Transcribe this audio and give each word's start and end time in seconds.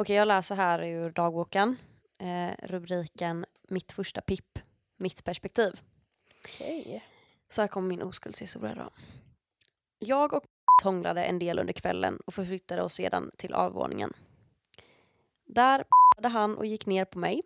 Okej, 0.00 0.16
jag 0.16 0.28
läser 0.28 0.54
här 0.54 0.86
ur 0.86 1.10
dagboken. 1.10 1.76
Eh, 2.18 2.54
rubriken 2.62 3.46
Mitt 3.68 3.92
första 3.92 4.20
pipp, 4.20 4.58
mitt 4.96 5.24
perspektiv. 5.24 5.80
Okej. 6.44 7.04
Så 7.48 7.60
här 7.60 7.68
kommer 7.68 7.88
min 7.88 8.02
oskuldshistoria 8.02 8.74
då. 8.74 8.90
Jag 9.98 10.32
och 10.32 10.44
hånglade 10.84 11.24
en 11.24 11.38
del 11.38 11.58
under 11.58 11.72
kvällen 11.72 12.20
och 12.26 12.34
förflyttade 12.34 12.82
oss 12.82 12.94
sedan 12.94 13.30
till 13.38 13.54
avvåningen. 13.54 14.12
Där 15.46 15.84
hade 16.16 16.28
han 16.28 16.56
och 16.56 16.66
gick 16.66 16.86
ner 16.86 17.04
på 17.04 17.18
mig. 17.18 17.42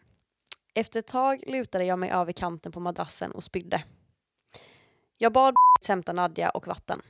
Efter 0.74 0.98
ett 0.98 1.06
tag 1.06 1.44
lutade 1.46 1.84
jag 1.84 1.98
mig 1.98 2.10
över 2.10 2.32
kanten 2.32 2.72
på 2.72 2.80
madrassen 2.80 3.32
och 3.32 3.44
spydde. 3.44 3.84
Jag 5.18 5.32
bad 5.32 5.54
hämta 5.88 6.12
Nadja 6.12 6.50
och 6.50 6.66
vatten. 6.66 7.02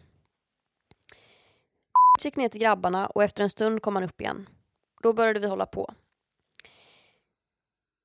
gick 2.25 2.37
ner 2.37 2.49
till 2.49 2.61
grabbarna 2.61 3.07
och 3.07 3.23
efter 3.23 3.43
en 3.43 3.51
stund 3.51 3.83
kom 3.83 3.97
han 3.97 4.05
upp 4.05 4.21
igen. 4.21 4.47
Då 5.03 5.13
började 5.13 5.41
vi 5.41 5.47
hålla 5.47 5.67
på. 5.67 5.95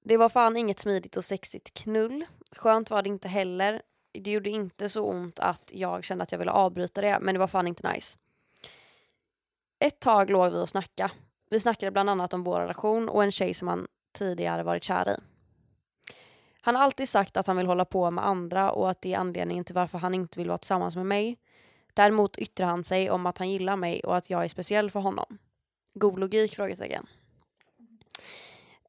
Det 0.04 0.18
var 0.18 0.30
fan 0.30 0.58
inget 0.58 0.80
smidigt 0.80 1.18
och 1.18 1.26
sexigt 1.26 1.74
knull. 1.74 2.26
Skönt 2.52 2.90
var 2.90 3.02
det 3.02 3.10
inte 3.10 3.28
heller. 3.28 3.82
Det 4.12 4.32
gjorde 4.32 4.50
inte 4.50 4.90
så 4.90 5.06
ont 5.06 5.40
att 5.40 5.72
jag 5.74 6.04
kände 6.04 6.24
att 6.24 6.32
jag 6.32 6.40
ville 6.40 6.52
avbryta 6.52 7.02
det, 7.02 7.20
men 7.22 7.36
det 7.36 7.40
var 7.40 7.48
fan 7.48 7.68
inte 7.68 7.92
nice. 7.92 8.18
Ett 9.80 10.00
tag 10.00 10.30
låg 10.30 10.52
vi 10.52 10.60
och 10.60 10.70
snackade. 10.70 11.14
Vi 11.50 11.60
snackade 11.60 11.92
bland 11.92 12.10
annat 12.10 12.34
om 12.34 12.44
vår 12.44 12.60
relation 12.60 13.10
och 13.10 13.24
en 13.24 13.32
tjej 13.32 13.54
som 13.54 13.68
han 13.68 13.88
tidigare 14.12 14.64
varit 14.64 14.84
kär 14.84 15.10
i. 15.10 15.16
Han 16.62 16.76
har 16.76 16.84
alltid 16.84 17.10
sagt 17.10 17.38
att 17.38 17.48
han 17.48 17.58
vill 17.58 17.68
hålla 17.68 17.86
på 17.86 18.12
med 18.12 18.26
andra 18.26 18.72
och 18.72 18.90
att 18.90 19.02
det 19.02 19.14
är 19.14 19.18
anledningen 19.18 19.64
till 19.64 19.76
varför 19.76 19.98
han 19.98 20.14
inte 20.14 20.40
vill 20.40 20.48
vara 20.48 20.58
tillsammans 20.58 20.96
med 20.96 21.06
mig. 21.06 21.38
Däremot 21.94 22.38
yttrar 22.38 22.68
han 22.68 22.84
sig 22.84 23.12
om 23.12 23.26
att 23.26 23.38
han 23.38 23.50
gillar 23.50 23.76
mig 23.76 24.04
och 24.04 24.18
att 24.18 24.30
jag 24.30 24.44
är 24.44 24.48
speciell 24.48 24.92
för 24.92 25.00
honom. 25.00 25.38
God 26.00 26.20
logik? 26.20 26.56
Frågetecken. 26.56 27.08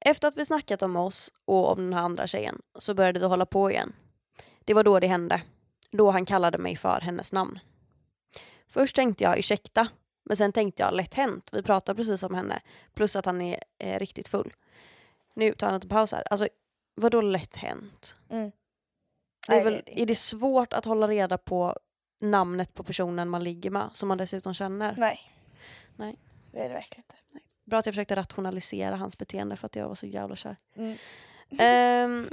Efter 0.00 0.28
att 0.28 0.36
vi 0.36 0.46
snackat 0.46 0.82
om 0.82 0.96
oss 0.96 1.32
och 1.44 1.72
om 1.72 1.78
den 1.78 1.92
här 1.92 2.02
andra 2.02 2.26
tjejen 2.26 2.62
så 2.78 2.94
började 2.94 3.20
vi 3.20 3.26
hålla 3.26 3.46
på 3.46 3.70
igen. 3.70 3.92
Det 4.64 4.74
var 4.74 4.84
då 4.84 5.00
det 5.00 5.06
hände. 5.06 5.42
Då 5.90 6.10
han 6.10 6.24
kallade 6.26 6.58
mig 6.58 6.76
för 6.76 7.00
hennes 7.00 7.32
namn. 7.32 7.58
Först 8.68 8.96
tänkte 8.96 9.24
jag 9.24 9.38
ursäkta, 9.38 9.88
men 10.24 10.36
sen 10.36 10.52
tänkte 10.52 10.82
jag 10.82 10.94
lätt 10.94 11.14
hänt. 11.14 11.48
Vi 11.52 11.62
pratar 11.62 11.94
precis 11.94 12.22
om 12.22 12.34
henne. 12.34 12.60
Plus 12.94 13.16
att 13.16 13.24
han 13.24 13.40
är 13.40 13.62
eh, 13.78 13.98
riktigt 13.98 14.28
full. 14.28 14.52
Nu 15.34 15.52
tar 15.52 15.66
han 15.66 15.80
en 15.82 15.88
paus 15.88 16.12
här. 16.12 16.22
Alltså, 16.30 16.48
vadå 16.94 17.20
lätt 17.20 17.56
hänt? 17.56 18.16
Mm. 18.30 18.52
Det 19.46 19.52
är, 19.52 19.56
Nej, 19.56 19.64
väl, 19.64 19.72
det 19.72 19.92
är 19.92 19.94
det 19.96 20.02
är 20.02 20.06
det 20.06 20.14
svårt 20.14 20.72
att 20.72 20.84
hålla 20.84 21.08
reda 21.08 21.38
på 21.38 21.78
namnet 22.20 22.74
på 22.74 22.84
personen 22.84 23.28
man 23.28 23.44
ligger 23.44 23.70
med 23.70 23.90
som 23.94 24.08
man 24.08 24.18
dessutom 24.18 24.54
känner? 24.54 24.94
Nej. 24.96 25.32
Nej. 25.96 26.16
Det 26.52 26.58
är 26.58 26.68
det 26.68 26.74
verkligen 26.74 27.04
inte. 27.04 27.44
Bra 27.64 27.78
att 27.78 27.86
jag 27.86 27.94
försökte 27.94 28.16
rationalisera 28.16 28.96
hans 28.96 29.18
beteende 29.18 29.56
för 29.56 29.66
att 29.66 29.76
jag 29.76 29.88
var 29.88 29.94
så 29.94 30.06
jävla 30.06 30.36
kär. 30.36 30.56
Mm. 30.74 30.96
Ehm, 31.58 32.28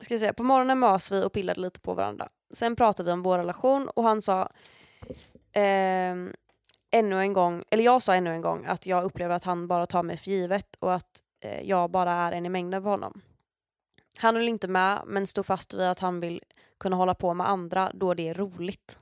ska 0.00 0.14
vi 0.14 0.18
säga, 0.18 0.32
på 0.32 0.42
morgonen 0.42 0.78
mös 0.78 1.12
vi 1.12 1.24
och 1.24 1.32
pillade 1.32 1.60
lite 1.60 1.80
på 1.80 1.94
varandra. 1.94 2.28
Sen 2.54 2.76
pratade 2.76 3.06
vi 3.06 3.12
om 3.12 3.22
vår 3.22 3.38
relation 3.38 3.88
och 3.88 4.02
han 4.02 4.22
sa 4.22 4.50
ehm, 5.52 6.34
ännu 6.90 7.20
en 7.20 7.32
gång, 7.32 7.64
eller 7.70 7.84
jag 7.84 8.02
sa 8.02 8.14
ännu 8.14 8.30
en 8.30 8.40
gång 8.40 8.64
att 8.66 8.86
jag 8.86 9.04
upplever 9.04 9.34
att 9.34 9.44
han 9.44 9.68
bara 9.68 9.86
tar 9.86 10.02
mig 10.02 10.16
för 10.16 10.30
givet 10.30 10.76
och 10.78 10.94
att 10.94 11.22
eh, 11.40 11.60
jag 11.60 11.90
bara 11.90 12.12
är 12.12 12.32
en 12.32 12.46
i 12.46 12.48
mängden 12.48 12.82
för 12.82 12.90
honom. 12.90 13.20
Han 14.16 14.36
höll 14.36 14.48
inte 14.48 14.68
med 14.68 15.02
men 15.06 15.26
stod 15.26 15.46
fast 15.46 15.74
vid 15.74 15.86
att 15.86 15.98
han 15.98 16.20
vill 16.20 16.42
kunna 16.78 16.96
hålla 16.96 17.14
på 17.14 17.34
med 17.34 17.48
andra 17.48 17.90
då 17.94 18.14
det 18.14 18.28
är 18.28 18.34
roligt. 18.34 18.98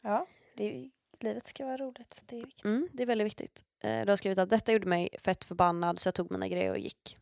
Ja, 0.00 0.26
det 0.56 0.64
är, 0.64 0.90
livet 1.22 1.46
ska 1.46 1.64
vara 1.64 1.76
roligt. 1.76 2.14
så 2.14 2.22
Det 2.26 2.36
är 2.36 2.44
viktigt. 2.44 2.64
Mm, 2.64 2.88
det 2.92 3.02
är 3.02 3.06
väldigt 3.06 3.26
viktigt. 3.26 3.64
Eh, 3.80 4.04
du 4.04 4.12
har 4.12 4.16
skrivit 4.16 4.38
att 4.38 4.50
detta 4.50 4.72
gjorde 4.72 4.86
mig 4.86 5.08
fett 5.18 5.44
förbannad 5.44 5.98
så 5.98 6.06
jag 6.06 6.14
tog 6.14 6.30
mina 6.32 6.48
grejer 6.48 6.70
och 6.70 6.78
gick. 6.78 7.16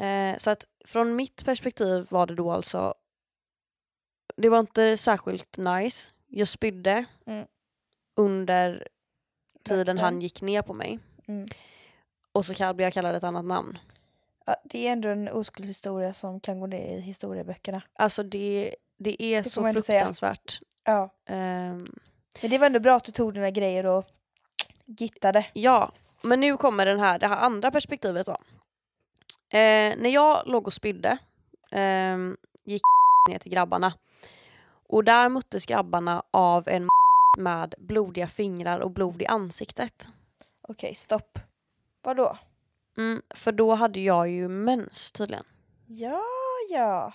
Eh, 0.00 0.36
så 0.38 0.50
att 0.50 0.68
från 0.84 1.16
mitt 1.16 1.44
perspektiv 1.44 2.06
var 2.10 2.26
det 2.26 2.34
då 2.34 2.52
alltså 2.52 2.94
det 4.36 4.48
var 4.48 4.60
inte 4.60 4.96
särskilt 4.96 5.56
nice. 5.56 6.10
Jag 6.26 6.48
spydde 6.48 7.04
Mm. 7.26 7.46
under 8.16 8.88
tiden 9.62 9.98
han 9.98 10.20
gick 10.20 10.42
ner 10.42 10.62
på 10.62 10.74
mig. 10.74 10.98
Mm. 11.28 11.48
Och 12.32 12.46
så 12.46 12.52
blev 12.52 12.80
jag 12.80 12.92
kallad 12.92 13.14
ett 13.16 13.24
annat 13.24 13.44
namn. 13.44 13.78
Ja, 14.46 14.56
det 14.64 14.86
är 14.88 14.92
ändå 14.92 15.08
en 15.08 15.28
oskuldshistoria 15.28 16.12
som 16.12 16.40
kan 16.40 16.60
gå 16.60 16.66
ner 16.66 16.96
i 16.96 17.00
historieböckerna. 17.00 17.82
Alltså 17.92 18.22
det, 18.22 18.76
det 18.96 19.22
är 19.22 19.42
Det 19.42 19.50
så 19.50 19.72
fruktansvärt. 19.72 20.60
Ja. 20.84 21.14
Ehm, 21.26 21.98
Men 22.40 22.50
det 22.50 22.58
var 22.58 22.66
ändå 22.66 22.80
bra 22.80 22.96
att 22.96 23.04
du 23.04 23.12
tog 23.12 23.34
dina 23.34 23.50
grejer 23.50 23.86
och 23.86 24.04
gittade. 24.86 25.46
Ja, 25.52 25.92
men 26.22 26.40
nu 26.40 26.56
kommer 26.56 26.86
den 26.86 27.00
här, 27.00 27.18
det 27.18 27.26
här 27.26 27.36
andra 27.36 27.70
perspektivet 27.70 28.26
då. 28.26 28.36
Eh, 29.58 29.96
när 29.98 30.08
jag 30.08 30.42
låg 30.46 30.66
och 30.66 30.72
spydde 30.72 31.18
ehm, 31.70 32.36
gick 32.64 32.82
ner 33.28 33.38
till 33.38 33.52
grabbarna. 33.52 33.94
Och 34.88 35.04
där 35.04 35.28
möttes 35.28 35.66
grabbarna 35.66 36.22
av 36.30 36.68
en 36.68 36.88
med 37.38 37.74
blodiga 37.78 38.28
fingrar 38.28 38.80
och 38.80 38.90
blod 38.90 39.22
i 39.22 39.26
ansiktet. 39.26 40.08
Okej, 40.62 40.94
stopp. 40.94 41.38
Vadå? 42.02 42.38
Mm, 42.96 43.22
för 43.34 43.52
då 43.52 43.74
hade 43.74 44.00
jag 44.00 44.28
ju 44.28 44.48
mens 44.48 45.12
tydligen. 45.12 45.44
Ja, 45.86 46.22
ja. 46.70 47.12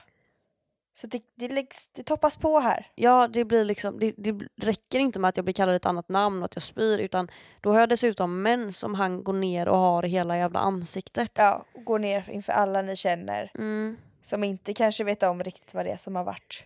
Så 0.98 1.08
det, 1.08 1.22
det, 1.36 1.48
läggs, 1.48 1.88
det 1.88 2.04
toppas 2.04 2.38
på 2.38 2.60
här. 2.60 2.88
Ja, 2.96 3.28
det 3.28 3.46
blir 3.46 3.66
liksom, 3.66 4.00
det, 4.00 4.14
det 4.18 4.40
räcker 4.62 5.00
inte 5.00 5.20
med 5.20 5.30
att 5.30 5.38
jag 5.38 5.44
blir 5.46 5.54
kallad 5.54 5.76
ett 5.76 5.86
annat 5.86 6.10
namn 6.10 6.40
och 6.40 6.46
att 6.46 6.56
jag 6.56 6.64
spyr 6.64 6.98
utan 6.98 7.28
då 7.62 7.72
har 7.72 7.80
jag 7.80 7.90
dessutom 7.90 8.42
mens 8.42 8.78
som 8.80 8.94
han 8.96 9.24
går 9.24 9.34
ner 9.34 9.68
och 9.68 9.78
har 9.78 10.04
hela 10.04 10.38
jävla 10.38 10.60
ansiktet. 10.60 11.32
Ja, 11.36 11.66
och 11.74 11.84
gå 11.86 11.98
ner 11.98 12.30
inför 12.30 12.54
alla 12.54 12.82
ni 12.82 12.96
känner 12.96 13.52
Mm, 13.56 13.98
som 14.22 14.44
inte 14.44 14.74
kanske 14.74 15.04
vet 15.04 15.24
om 15.24 15.44
riktigt 15.44 15.74
vad 15.74 15.86
det 15.86 15.92
är 15.92 15.98
som 15.98 16.16
har 16.16 16.24
varit. 16.24 16.66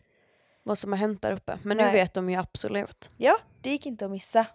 vad 0.63 0.77
som 0.77 0.91
har 0.91 0.99
hänt 0.99 1.21
där 1.21 1.31
uppe. 1.31 1.59
Men 1.63 1.77
nu 1.77 1.83
Nej. 1.83 1.93
vet 1.93 2.13
de 2.13 2.29
ju 2.29 2.35
absolut. 2.35 3.11
Ja, 3.17 3.37
det 3.61 3.69
gick 3.69 3.85
inte 3.85 4.05
att 4.05 4.11
missa. 4.11 4.45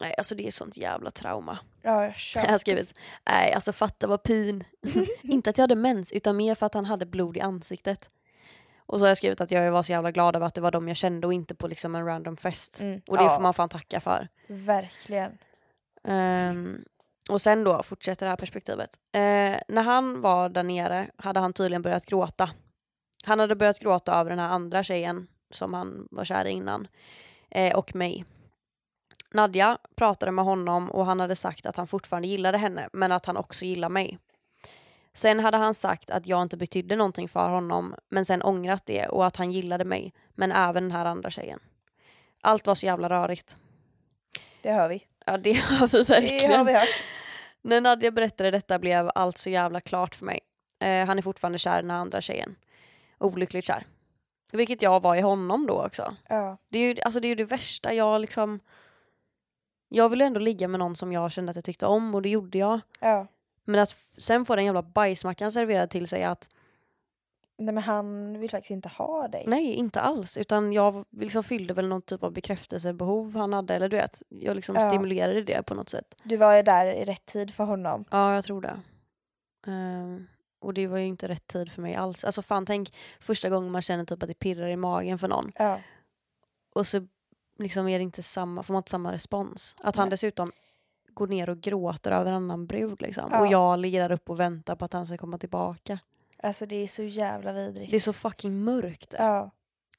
Nej, 0.00 0.14
alltså 0.18 0.34
det 0.34 0.46
är 0.46 0.50
sånt 0.50 0.76
jävla 0.76 1.10
trauma. 1.10 1.58
Ja, 1.82 2.04
jag. 2.04 2.14
Jag 2.34 2.50
har 2.50 2.58
skrivit, 2.58 2.94
nej 3.30 3.52
alltså 3.52 3.72
fatta 3.72 4.06
vad 4.06 4.22
pin. 4.22 4.64
inte 5.22 5.50
att 5.50 5.58
jag 5.58 5.62
hade 5.62 5.76
mens 5.76 6.12
utan 6.12 6.36
mer 6.36 6.54
för 6.54 6.66
att 6.66 6.74
han 6.74 6.84
hade 6.84 7.06
blod 7.06 7.36
i 7.36 7.40
ansiktet. 7.40 8.08
Och 8.86 8.98
så 8.98 9.04
har 9.04 9.08
jag 9.08 9.16
skrivit 9.16 9.40
att 9.40 9.50
jag 9.50 9.72
var 9.72 9.82
så 9.82 9.92
jävla 9.92 10.10
glad 10.10 10.36
över 10.36 10.46
att 10.46 10.54
det 10.54 10.60
var 10.60 10.70
de 10.70 10.88
jag 10.88 10.96
kände 10.96 11.26
och 11.26 11.32
inte 11.32 11.54
på 11.54 11.68
liksom 11.68 11.94
en 11.94 12.06
random 12.06 12.36
fest. 12.36 12.80
Mm. 12.80 13.00
Och 13.08 13.16
det 13.16 13.24
ja, 13.24 13.36
får 13.36 13.42
man 13.42 13.54
fan 13.54 13.68
tacka 13.68 14.00
för. 14.00 14.28
Verkligen. 14.46 15.38
Ehm, 16.04 16.84
och 17.30 17.42
sen 17.42 17.64
då 17.64 17.82
fortsätter 17.82 18.26
det 18.26 18.30
här 18.30 18.36
perspektivet. 18.36 18.90
Eh, 19.12 19.56
när 19.68 19.82
han 19.82 20.20
var 20.20 20.48
där 20.48 20.62
nere 20.62 21.10
hade 21.16 21.40
han 21.40 21.52
tydligen 21.52 21.82
börjat 21.82 22.06
gråta. 22.06 22.50
Han 23.24 23.40
hade 23.40 23.56
börjat 23.56 23.78
gråta 23.78 24.14
över 24.14 24.30
den 24.30 24.38
här 24.38 24.48
andra 24.48 24.82
tjejen 24.82 25.26
som 25.50 25.74
han 25.74 26.08
var 26.10 26.24
kär 26.24 26.44
i 26.44 26.50
innan. 26.50 26.88
Eh, 27.50 27.76
och 27.76 27.94
mig. 27.94 28.24
Nadja 29.34 29.78
pratade 29.94 30.32
med 30.32 30.44
honom 30.44 30.90
och 30.90 31.06
han 31.06 31.20
hade 31.20 31.36
sagt 31.36 31.66
att 31.66 31.76
han 31.76 31.86
fortfarande 31.86 32.28
gillade 32.28 32.58
henne 32.58 32.88
men 32.92 33.12
att 33.12 33.26
han 33.26 33.36
också 33.36 33.64
gillar 33.64 33.88
mig. 33.88 34.18
Sen 35.12 35.40
hade 35.40 35.56
han 35.56 35.74
sagt 35.74 36.10
att 36.10 36.26
jag 36.26 36.42
inte 36.42 36.56
betydde 36.56 36.96
någonting 36.96 37.28
för 37.28 37.48
honom 37.48 37.94
men 38.08 38.24
sen 38.24 38.42
ångrat 38.42 38.86
det 38.86 39.06
och 39.06 39.26
att 39.26 39.36
han 39.36 39.52
gillade 39.52 39.84
mig 39.84 40.12
men 40.34 40.52
även 40.52 40.82
den 40.82 40.92
här 40.92 41.04
andra 41.04 41.30
tjejen. 41.30 41.60
Allt 42.40 42.66
var 42.66 42.74
så 42.74 42.86
jävla 42.86 43.08
rörigt. 43.08 43.56
Det 44.62 44.72
hör 44.72 44.88
vi. 44.88 45.06
Ja 45.26 45.38
det 45.38 45.52
har 45.52 45.88
vi 45.88 46.02
verkligen. 46.02 46.50
Det 46.50 46.56
har 46.56 46.64
vi 46.64 46.72
hört. 46.72 47.02
När 47.62 47.80
Nadja 47.80 48.10
berättade 48.10 48.50
detta 48.50 48.78
blev 48.78 49.10
allt 49.14 49.38
så 49.38 49.50
jävla 49.50 49.80
klart 49.80 50.14
för 50.14 50.24
mig. 50.24 50.40
Eh, 50.80 51.06
han 51.06 51.18
är 51.18 51.22
fortfarande 51.22 51.58
kär 51.58 51.78
i 51.78 51.82
den 51.82 51.90
här 51.90 51.98
andra 51.98 52.20
tjejen. 52.20 52.56
Olyckligt 53.18 53.64
kär. 53.64 53.82
Vilket 54.52 54.82
jag 54.82 55.02
var 55.02 55.16
i 55.16 55.20
honom 55.20 55.66
då 55.66 55.84
också. 55.86 56.16
Ja. 56.28 56.56
Det 56.68 56.78
är 56.78 56.94
ju, 56.94 57.00
alltså 57.00 57.20
det, 57.20 57.26
är 57.26 57.28
ju 57.28 57.34
det 57.34 57.44
värsta. 57.44 57.92
Jag 57.92 58.20
liksom... 58.20 58.60
Jag 59.94 60.08
ville 60.08 60.24
ändå 60.24 60.40
ligga 60.40 60.68
med 60.68 60.80
någon 60.80 60.96
som 60.96 61.12
jag 61.12 61.32
kände 61.32 61.50
att 61.50 61.56
jag 61.56 61.64
tyckte 61.64 61.86
om 61.86 62.14
och 62.14 62.22
det 62.22 62.28
gjorde 62.28 62.58
jag. 62.58 62.80
ja. 63.00 63.26
Men 63.66 63.80
att 63.80 63.96
sen 64.18 64.44
få 64.44 64.56
den 64.56 64.64
jävla 64.64 64.82
bajsmackan 64.82 65.52
serverad 65.52 65.90
till 65.90 66.08
sig 66.08 66.24
att 66.24 66.50
Nej 67.58 67.74
men 67.74 67.82
han 67.82 68.38
vill 68.40 68.50
faktiskt 68.50 68.70
inte 68.70 68.88
ha 68.88 69.28
dig. 69.28 69.44
nej, 69.46 69.72
inte 69.74 70.00
alls. 70.00 70.36
Utan 70.36 70.72
jag 70.72 71.04
liksom 71.10 71.44
fyllde 71.44 71.74
väl 71.74 71.88
någon 71.88 72.02
typ 72.02 72.22
av 72.22 72.32
bekräftelsebehov 72.32 73.36
han 73.36 73.52
hade. 73.52 73.74
Eller 73.74 73.88
du 73.88 73.96
vet, 73.96 74.22
jag 74.28 74.56
liksom 74.56 74.74
Ja. 74.74 74.88
stimulerade 74.90 75.42
det 75.42 75.62
på 75.62 75.74
något 75.74 75.88
sätt. 75.88 76.14
Du 76.22 76.36
var 76.36 76.56
ju 76.56 76.62
där 76.62 76.86
i 76.86 77.04
rätt 77.04 77.26
tid 77.26 77.54
för 77.54 77.64
honom. 77.64 78.04
Ja, 78.10 78.34
jag 78.34 78.44
tror 78.44 78.60
det. 78.60 78.76
Ehm, 79.66 80.26
och 80.60 80.74
det 80.74 80.86
var 80.86 80.98
ju 80.98 81.06
inte 81.06 81.28
rätt 81.28 81.46
tid 81.46 81.72
för 81.72 81.82
mig 81.82 81.94
alls. 81.94 82.24
Alltså 82.24 82.42
fan 82.42 82.66
tänk 82.66 82.96
första 83.20 83.48
gången 83.50 83.70
man 83.72 83.82
känner 83.82 84.04
typ 84.04 84.22
att 84.22 84.28
det 84.28 84.34
pirrar 84.38 84.68
i 84.68 84.76
magen 84.76 85.18
för 85.18 85.28
någon. 85.28 85.52
Ja. 85.54 85.80
Och 86.74 86.86
så 86.86 87.06
liksom 87.58 87.88
är 87.88 87.98
det 87.98 88.02
inte 88.02 88.22
samma, 88.22 88.62
får 88.62 88.74
man 88.74 88.80
inte 88.80 88.90
samma 88.90 89.12
respons. 89.12 89.76
Att 89.82 89.96
han 89.96 90.08
Nej. 90.08 90.10
dessutom 90.10 90.52
går 91.14 91.26
ner 91.26 91.50
och 91.50 91.60
gråter 91.60 92.12
över 92.12 92.30
en 92.30 92.36
annan 92.36 92.66
brud 92.66 93.02
liksom. 93.02 93.28
Ja. 93.30 93.40
Och 93.40 93.46
jag 93.46 93.78
ligger 93.78 94.00
där 94.00 94.12
uppe 94.12 94.32
och 94.32 94.40
väntar 94.40 94.76
på 94.76 94.84
att 94.84 94.92
han 94.92 95.06
ska 95.06 95.16
komma 95.16 95.38
tillbaka. 95.38 95.98
Alltså 96.42 96.66
det 96.66 96.76
är 96.76 96.86
så 96.86 97.02
jävla 97.02 97.52
vidrigt. 97.52 97.90
Det 97.90 97.96
är 97.96 98.00
så 98.00 98.12
fucking 98.12 98.64
mörkt. 98.64 99.14
Ja. 99.18 99.50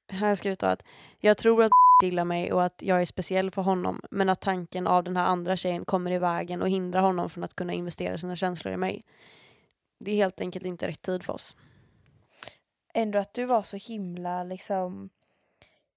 Här 0.08 0.20
har 0.20 0.28
jag 0.28 0.38
skrivit 0.38 0.64
att 0.64 0.84
jag 1.20 1.38
tror 1.38 1.64
att 1.64 1.72
gillar 2.04 2.24
mig 2.24 2.54
och 2.54 2.64
att 2.64 2.82
jag 2.82 3.02
är 3.02 3.06
speciell 3.06 3.52
för 3.52 3.62
honom 3.62 4.02
men 4.12 4.30
att 4.30 4.42
tanken 4.42 4.88
av 4.88 5.04
den 5.04 5.18
här 5.18 5.26
andra 5.26 5.58
tjejen 5.58 5.86
kommer 5.86 6.12
i 6.12 6.20
vägen 6.20 6.62
och 6.62 6.70
hindrar 6.70 7.02
honom 7.02 7.30
från 7.30 7.44
att 7.44 7.56
kunna 7.56 7.74
investera 7.74 8.18
sina 8.18 8.36
känslor 8.36 8.74
i 8.74 8.78
mig. 8.78 9.02
Det 10.00 10.12
är 10.12 10.16
helt 10.16 10.42
enkelt 10.42 10.66
inte 10.66 10.88
rätt 10.88 11.02
tid 11.02 11.24
för 11.24 11.34
oss. 11.34 11.58
Ändå 12.94 13.20
att 13.20 13.34
du 13.34 13.46
var 13.46 13.64
så 13.64 13.78
himla 13.78 14.44
liksom 14.44 15.10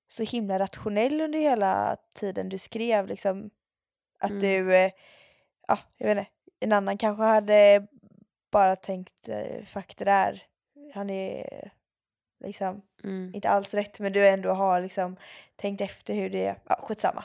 så 0.09 0.23
himla 0.23 0.59
rationell 0.59 1.21
under 1.21 1.39
hela 1.39 1.97
tiden 2.15 2.49
du 2.49 2.59
skrev 2.59 3.07
liksom 3.07 3.51
att 4.19 4.31
Mm. 4.31 4.41
du, 4.43 4.75
eh, 4.77 4.91
ja 5.69 5.79
jag 5.97 6.09
vet 6.09 6.19
inte, 6.19 6.31
en 6.61 6.73
annan 6.73 6.99
kanske 6.99 7.23
hade 7.23 7.87
bara 8.51 8.77
tänkt 8.77 9.29
eh, 9.29 9.65
fuck 9.65 9.97
det 9.97 10.05
där, 10.05 10.43
han 10.95 11.11
är 11.11 11.71
liksom 12.45 12.83
Mm. 13.05 13.31
inte 13.35 13.49
alls 13.49 13.75
rätt 13.75 14.01
men 14.01 14.13
du 14.13 14.29
ändå 14.29 14.51
har 14.51 14.81
liksom 14.81 15.17
tänkt 15.57 15.81
efter 15.81 16.15
hur 16.15 16.31
det, 16.31 16.57
ja 16.69 16.79
skitsamma. 16.83 17.25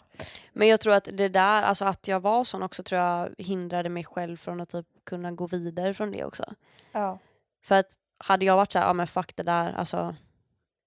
Men 0.53 0.68
jag 0.68 0.80
tror 0.80 0.94
att 0.94 1.07
det 1.13 1.30
där, 1.30 1.62
alltså 1.63 1.85
att 1.85 2.07
jag 2.07 2.19
var 2.19 2.44
sån 2.44 2.63
också 2.63 2.83
tror 2.83 3.01
jag 3.01 3.33
hindrade 3.38 3.89
mig 3.89 4.03
själv 4.03 4.38
från 4.38 4.62
att 4.62 4.69
typ 4.69 4.88
kunna 5.03 5.31
gå 5.31 5.47
vidare 5.47 5.94
från 5.94 6.12
det 6.12 6.25
också. 6.25 6.53
Ja, 6.91 7.18
För 7.63 7.75
att 7.80 7.94
hade 8.18 8.45
jag 8.45 8.56
varit 8.56 8.71
så 8.71 8.80
här, 8.80 8.85
ja 8.88 8.94
men 8.94 9.07
fuck 9.07 9.35
det 9.35 9.44
där, 9.44 9.74
alltså 9.74 10.15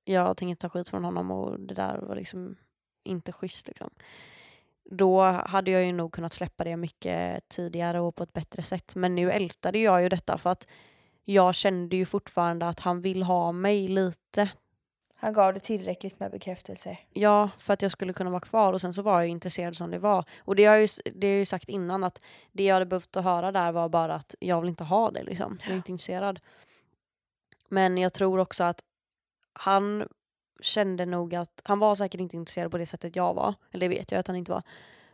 jag 0.09 0.37
tänker 0.37 0.51
inte 0.51 0.61
ta 0.61 0.69
skit 0.69 0.89
från 0.89 1.05
honom 1.05 1.31
och 1.31 1.61
det 1.61 1.75
där 1.75 1.99
var 1.99 2.17
liksom 2.17 2.57
inte 3.05 3.33
schysst 3.33 3.69
liksom. 3.69 3.91
Då 4.91 5.23
hade 5.23 5.71
jag 5.71 5.85
ju 5.85 5.93
nog 5.93 6.13
kunnat 6.13 6.33
släppa 6.33 6.65
det 6.65 6.77
mycket 6.77 7.49
tidigare 7.49 8.01
och 8.01 8.15
på 8.15 8.23
ett 8.23 8.33
bättre 8.33 8.63
sätt. 8.63 8.95
Men 8.95 9.15
nu 9.15 9.33
ältade 9.33 9.79
jag 9.79 10.03
ju 10.03 10.09
detta 10.09 10.39
för 10.39 10.51
att 10.51 10.67
jag 11.25 11.55
kände 11.55 11.97
ju 11.97 12.05
fortfarande 12.05 12.69
att 12.69 12.81
han 12.81 13.01
vill 13.03 13.23
ha 13.23 13.53
mig 13.53 13.89
lite. 13.89 14.51
han 15.15 15.33
gav 15.33 15.55
det 15.55 15.61
tillräckligt 15.61 16.21
med 16.21 16.31
bekräftelse. 16.31 16.99
Ja, 17.11 17.51
för 17.59 17.75
att 17.75 17.83
jag 17.83 17.93
skulle 17.93 18.13
kunna 18.13 18.31
vara 18.31 18.41
kvar 18.41 18.73
och 18.73 18.81
sen 18.81 18.93
så 18.93 19.03
var 19.03 19.15
jag 19.15 19.25
ju 19.25 19.31
intresserad 19.31 19.77
som 19.77 19.91
det 19.91 19.99
var. 19.99 20.25
Och 20.39 20.57
det 20.57 20.65
har 20.65 20.75
jag 20.75 20.83
ju, 20.83 20.89
det 21.15 21.27
har 21.27 21.33
jag 21.33 21.39
ju 21.39 21.47
sagt 21.47 21.69
innan 21.69 22.05
att 22.05 22.23
det 22.53 22.65
jag 22.65 22.75
hade 22.75 22.87
behövt 22.87 23.17
att 23.17 23.25
höra 23.25 23.53
där 23.53 23.73
var 23.73 23.89
bara 23.89 24.15
att 24.15 24.35
jag 24.41 24.61
vill 24.61 24.69
inte 24.69 24.85
ha 24.85 25.11
det 25.11 25.23
liksom. 25.23 25.59
Jag 25.63 25.73
är 25.73 25.77
inte 25.77 25.93
intresserad. 25.93 26.41
Men 27.69 27.99
jag 27.99 28.13
tror 28.13 28.39
också 28.39 28.65
att 28.65 28.83
han 29.59 30.09
kände 30.61 31.07
nog 31.07 31.35
att, 31.35 31.61
han 31.65 31.79
var 31.79 31.95
säkert 31.95 32.21
inte 32.21 32.37
intresserad 32.37 32.71
på 32.71 32.79
det 32.79 32.87
sättet 32.87 33.17
jag 33.17 33.35
var. 33.35 33.55
Eller 33.73 33.89
det 33.89 33.97
vet 33.97 34.13
jag 34.13 34.19
att 34.19 34.27
han 34.27 34.37
inte 34.37 34.53
var. 34.53 34.63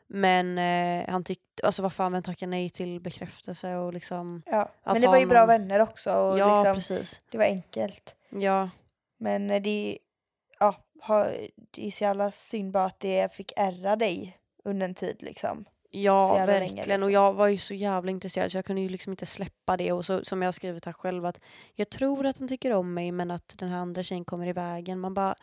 Men 0.06 0.58
eh, 0.58 1.10
han 1.10 1.24
tyckte, 1.24 1.66
alltså 1.66 1.82
vad 1.82 1.92
fan 1.92 2.12
vem 2.12 2.22
tackar 2.22 2.46
nej 2.46 2.70
till 2.70 3.00
bekräftelse 3.00 3.76
och 3.76 3.92
liksom. 3.94 4.42
Ja, 4.46 4.68
men 4.84 5.00
det 5.00 5.06
var 5.06 5.18
ju 5.18 5.26
bra 5.26 5.38
någon- 5.40 5.48
vänner 5.48 5.80
också 5.80 6.12
och 6.14 6.38
ja 6.38 6.56
liksom, 6.56 6.74
precis. 6.74 7.20
det 7.30 7.38
var 7.38 7.44
enkelt. 7.44 8.16
Ja, 8.30 8.70
Men 9.18 9.50
eh, 9.50 9.62
det, 9.62 9.98
ja, 10.58 10.76
det 11.70 11.86
är 11.86 11.90
så 11.90 12.04
jävla 12.04 12.30
synd 12.30 12.72
bara 12.72 12.84
att 12.84 13.00
det 13.00 13.34
fick 13.34 13.52
ärra 13.56 13.96
dig 13.96 14.38
under 14.64 14.86
en 14.86 14.94
tid 14.94 15.16
liksom. 15.20 15.64
Ja, 15.94 16.34
verkligen. 16.34 16.60
länge, 16.60 16.84
liksom. 16.86 17.02
Och 17.02 17.10
jag 17.10 17.32
var 17.32 17.46
ju 17.48 17.58
så 17.58 17.74
jävla 17.74 18.10
intresserad 18.10 18.52
så 18.52 18.58
jag 18.58 18.64
kunde 18.64 18.82
ju 18.82 18.88
liksom 18.88 19.12
inte 19.12 19.26
släppa 19.26 19.76
det. 19.76 19.92
Och 19.92 20.04
så, 20.04 20.24
som 20.24 20.42
jag 20.42 20.46
har 20.46 20.52
skrivit 20.52 20.84
här 20.84 20.92
själv 20.92 21.26
att 21.26 21.40
jag 21.74 21.90
tror 21.90 22.26
att 22.26 22.38
han 22.38 22.48
tycker 22.48 22.72
om 22.72 22.94
mig 22.94 23.12
men 23.12 23.30
att 23.30 23.54
den 23.58 23.68
här 23.68 23.78
andra 23.78 24.02
tjejen 24.02 24.24
kommer 24.24 24.46
i 24.46 24.52
vägen. 24.52 25.00
Man 25.00 25.14
bara, 25.14 25.34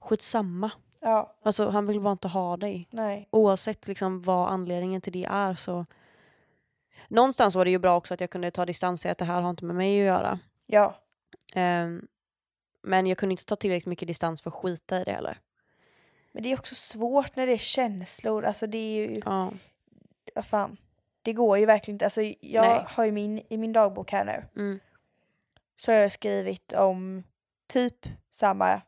skitsamma. 0.00 0.70
Ja, 1.00 1.34
Alltså 1.42 1.68
han 1.68 1.86
vill 1.86 2.00
bara 2.00 2.12
inte 2.12 2.28
ha 2.28 2.56
dig. 2.56 2.86
nej. 2.90 3.28
Oavsett 3.30 3.88
liksom 3.88 4.22
vad 4.22 4.48
anledningen 4.48 5.00
till 5.00 5.12
det 5.12 5.24
är 5.24 5.54
så. 5.54 5.86
Någonstans 7.08 7.54
var 7.54 7.64
det 7.64 7.70
ju 7.70 7.78
bra 7.78 7.96
också 7.96 8.14
att 8.14 8.20
jag 8.20 8.30
kunde 8.30 8.50
ta 8.50 8.66
distans 8.66 8.98
och 8.98 9.02
säga 9.02 9.12
att 9.12 9.18
det 9.18 9.24
här 9.24 9.42
har 9.42 9.50
inte 9.50 9.64
med 9.64 9.76
mig 9.76 10.00
att 10.00 10.06
göra. 10.06 10.38
Ja, 10.66 11.00
Ehm, 11.54 12.06
men 12.82 13.06
jag 13.06 13.18
kunde 13.18 13.30
inte 13.32 13.44
ta 13.44 13.56
tillräckligt 13.56 13.86
mycket 13.86 14.08
distans 14.08 14.42
för 14.42 14.50
att 14.50 14.54
skita 14.54 15.00
i 15.00 15.04
det 15.04 15.12
heller. 15.12 15.38
men 16.32 16.42
det 16.42 16.52
är 16.52 16.58
också 16.58 16.74
svårt 16.74 17.36
när 17.36 17.46
det 17.46 17.52
är 17.52 17.58
känslor. 17.58 18.44
Alltså 18.44 18.66
det 18.66 18.78
är 18.78 19.08
ju, 19.08 19.20
Ja. 19.24 19.50
Vad 20.34 20.44
fan. 20.44 20.76
Det 21.22 21.32
går 21.32 21.58
ju 21.58 21.66
verkligen 21.66 21.94
inte. 21.94 22.04
Alltså 22.04 22.22
jag 22.40 22.62
Nej. 22.66 22.84
har 22.86 23.04
ju 23.04 23.12
min, 23.12 23.42
i 23.48 23.56
min 23.56 23.72
dagbok 23.72 24.12
här 24.12 24.24
nu 24.24 24.62
Mm. 24.62 24.80
så 25.76 25.92
har 25.92 25.98
jag 25.98 26.12
skrivit 26.12 26.72
om 26.72 27.24
typ 27.68 27.96
samma 28.30 28.80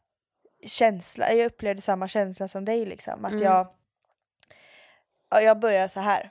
känsla. 0.66 1.32
Jag 1.32 1.46
upplevde 1.46 1.82
samma 1.82 2.08
känsla 2.08 2.48
som 2.48 2.64
dig 2.64 2.86
liksom. 2.86 3.24
Att 3.24 3.32
Mm. 3.32 3.42
jag, 3.44 3.66
ja, 5.30 5.40
jag 5.40 5.58
börjar 5.60 5.88
så 5.88 6.00
här. 6.00 6.30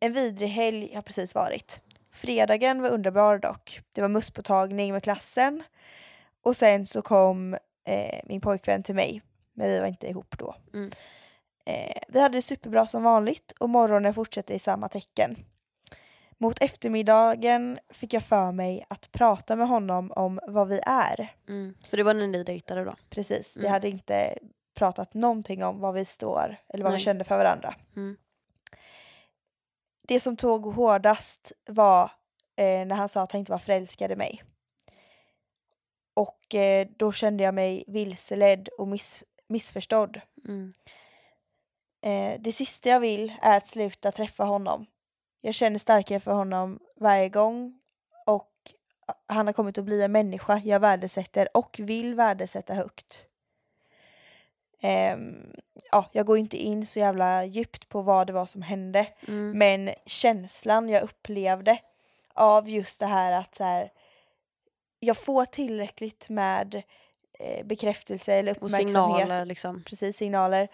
En 0.00 0.12
vidrig 0.12 0.48
helg 0.48 0.94
har 0.94 1.02
precis 1.02 1.34
varit. 1.34 1.80
Fredagen 2.10 2.82
var 2.82 2.90
underbar 2.90 3.38
dock. 3.38 3.80
Det 3.92 4.00
var 4.00 4.08
musspåtagning 4.08 4.92
med 4.92 5.02
klassen. 5.02 5.62
Och 6.42 6.56
sen 6.56 6.86
så 6.86 7.02
kom 7.02 7.54
eh, 7.84 8.20
min 8.24 8.40
pojkvän 8.40 8.82
till 8.82 8.94
mig. 8.94 9.22
Men 9.52 9.68
vi 9.68 9.78
var 9.80 9.86
inte 9.86 10.06
ihop 10.08 10.38
då. 10.38 10.56
Mm. 10.74 10.90
Eh, 11.66 12.02
vi 12.08 12.20
hade 12.20 12.38
det 12.38 12.42
superbra 12.42 12.86
som 12.86 13.02
vanligt 13.02 13.52
och 13.58 13.68
morgonen 13.70 14.14
fortsatte 14.14 14.54
i 14.54 14.58
samma 14.58 14.88
tecken. 14.88 15.36
Mot 16.38 16.62
eftermiddagen 16.62 17.78
fick 17.90 18.12
jag 18.12 18.22
för 18.24 18.52
mig 18.52 18.84
att 18.88 19.12
prata 19.12 19.56
med 19.56 19.68
honom 19.68 20.12
om 20.12 20.40
vad 20.46 20.68
vi 20.68 20.80
är. 20.86 21.34
Mm. 21.48 21.74
För 21.88 21.96
det 21.96 22.02
var 22.02 22.14
när 22.14 22.26
ni 22.26 22.44
dejtade 22.44 22.84
då? 22.84 22.94
Precis, 23.10 23.56
vi 23.56 23.60
Mm. 23.60 23.72
hade 23.72 23.88
inte 23.88 24.38
pratat 24.74 25.14
någonting 25.14 25.64
om 25.64 25.80
vad 25.80 25.94
vi 25.94 26.04
står 26.04 26.56
eller 26.68 26.84
vad 26.84 26.92
Nej. 26.92 26.98
vi 26.98 27.04
kände 27.04 27.24
för 27.24 27.36
varandra. 27.38 27.74
Mm. 27.96 28.16
Det 30.02 30.20
som 30.20 30.36
tog 30.36 30.74
hårdast 30.74 31.52
var 31.68 32.04
eh, 32.56 32.86
när 32.86 32.94
han 32.94 33.08
sa 33.08 33.22
att 33.22 33.32
han 33.32 33.38
inte 33.38 33.52
var 33.52 33.58
förälskad 33.58 34.10
i 34.12 34.16
mig. 34.16 34.42
Och 36.14 36.54
eh, 36.54 36.86
då 36.96 37.12
kände 37.12 37.44
jag 37.44 37.54
mig 37.54 37.84
vilseledd 37.86 38.68
och 38.78 38.88
miss, 38.88 39.24
missförstådd. 39.48 40.20
Mm. 40.48 40.72
Eh, 42.06 42.40
det 42.40 42.52
sista 42.52 42.88
jag 42.88 43.00
vill 43.00 43.32
är 43.42 43.56
att 43.56 43.66
sluta 43.66 44.12
träffa 44.12 44.44
honom. 44.44 44.86
Jag 45.40 45.54
känner 45.54 45.78
starkare 45.78 46.20
för 46.20 46.32
honom 46.32 46.78
varje 46.96 47.28
gång 47.28 47.78
och 48.26 48.52
han 49.26 49.46
har 49.46 49.52
kommit 49.52 49.78
att 49.78 49.84
bli 49.84 50.02
en 50.02 50.12
människa 50.12 50.60
jag 50.64 50.80
värdesätter 50.80 51.48
och 51.54 51.76
vill 51.82 52.14
värdesätta 52.14 52.74
högt. 52.74 53.26
Ehm, 54.80 55.52
ja, 55.92 56.04
jag 56.12 56.26
går 56.26 56.38
inte 56.38 56.56
in 56.56 56.86
så 56.86 56.98
jävla 56.98 57.44
djupt 57.44 57.88
på 57.88 58.02
vad 58.02 58.26
det 58.26 58.32
var 58.32 58.46
som 58.46 58.62
hände 58.62 59.06
Mm. 59.28 59.58
men 59.58 59.94
känslan 60.06 60.88
jag 60.88 61.02
upplevde 61.02 61.78
av 62.34 62.68
just 62.68 63.00
det 63.00 63.06
här 63.06 63.32
att 63.32 63.54
så 63.54 63.64
här, 63.64 63.90
jag 65.00 65.16
får 65.16 65.44
tillräckligt 65.44 66.28
med 66.28 66.82
eh, 67.38 67.66
bekräftelse 67.66 68.34
eller 68.34 68.52
Och 68.52 68.56
uppmärksamhet 68.56 69.20
signaler 69.20 69.44
liksom. 69.44 69.82
precis 69.82 70.16
signaler. 70.16 70.68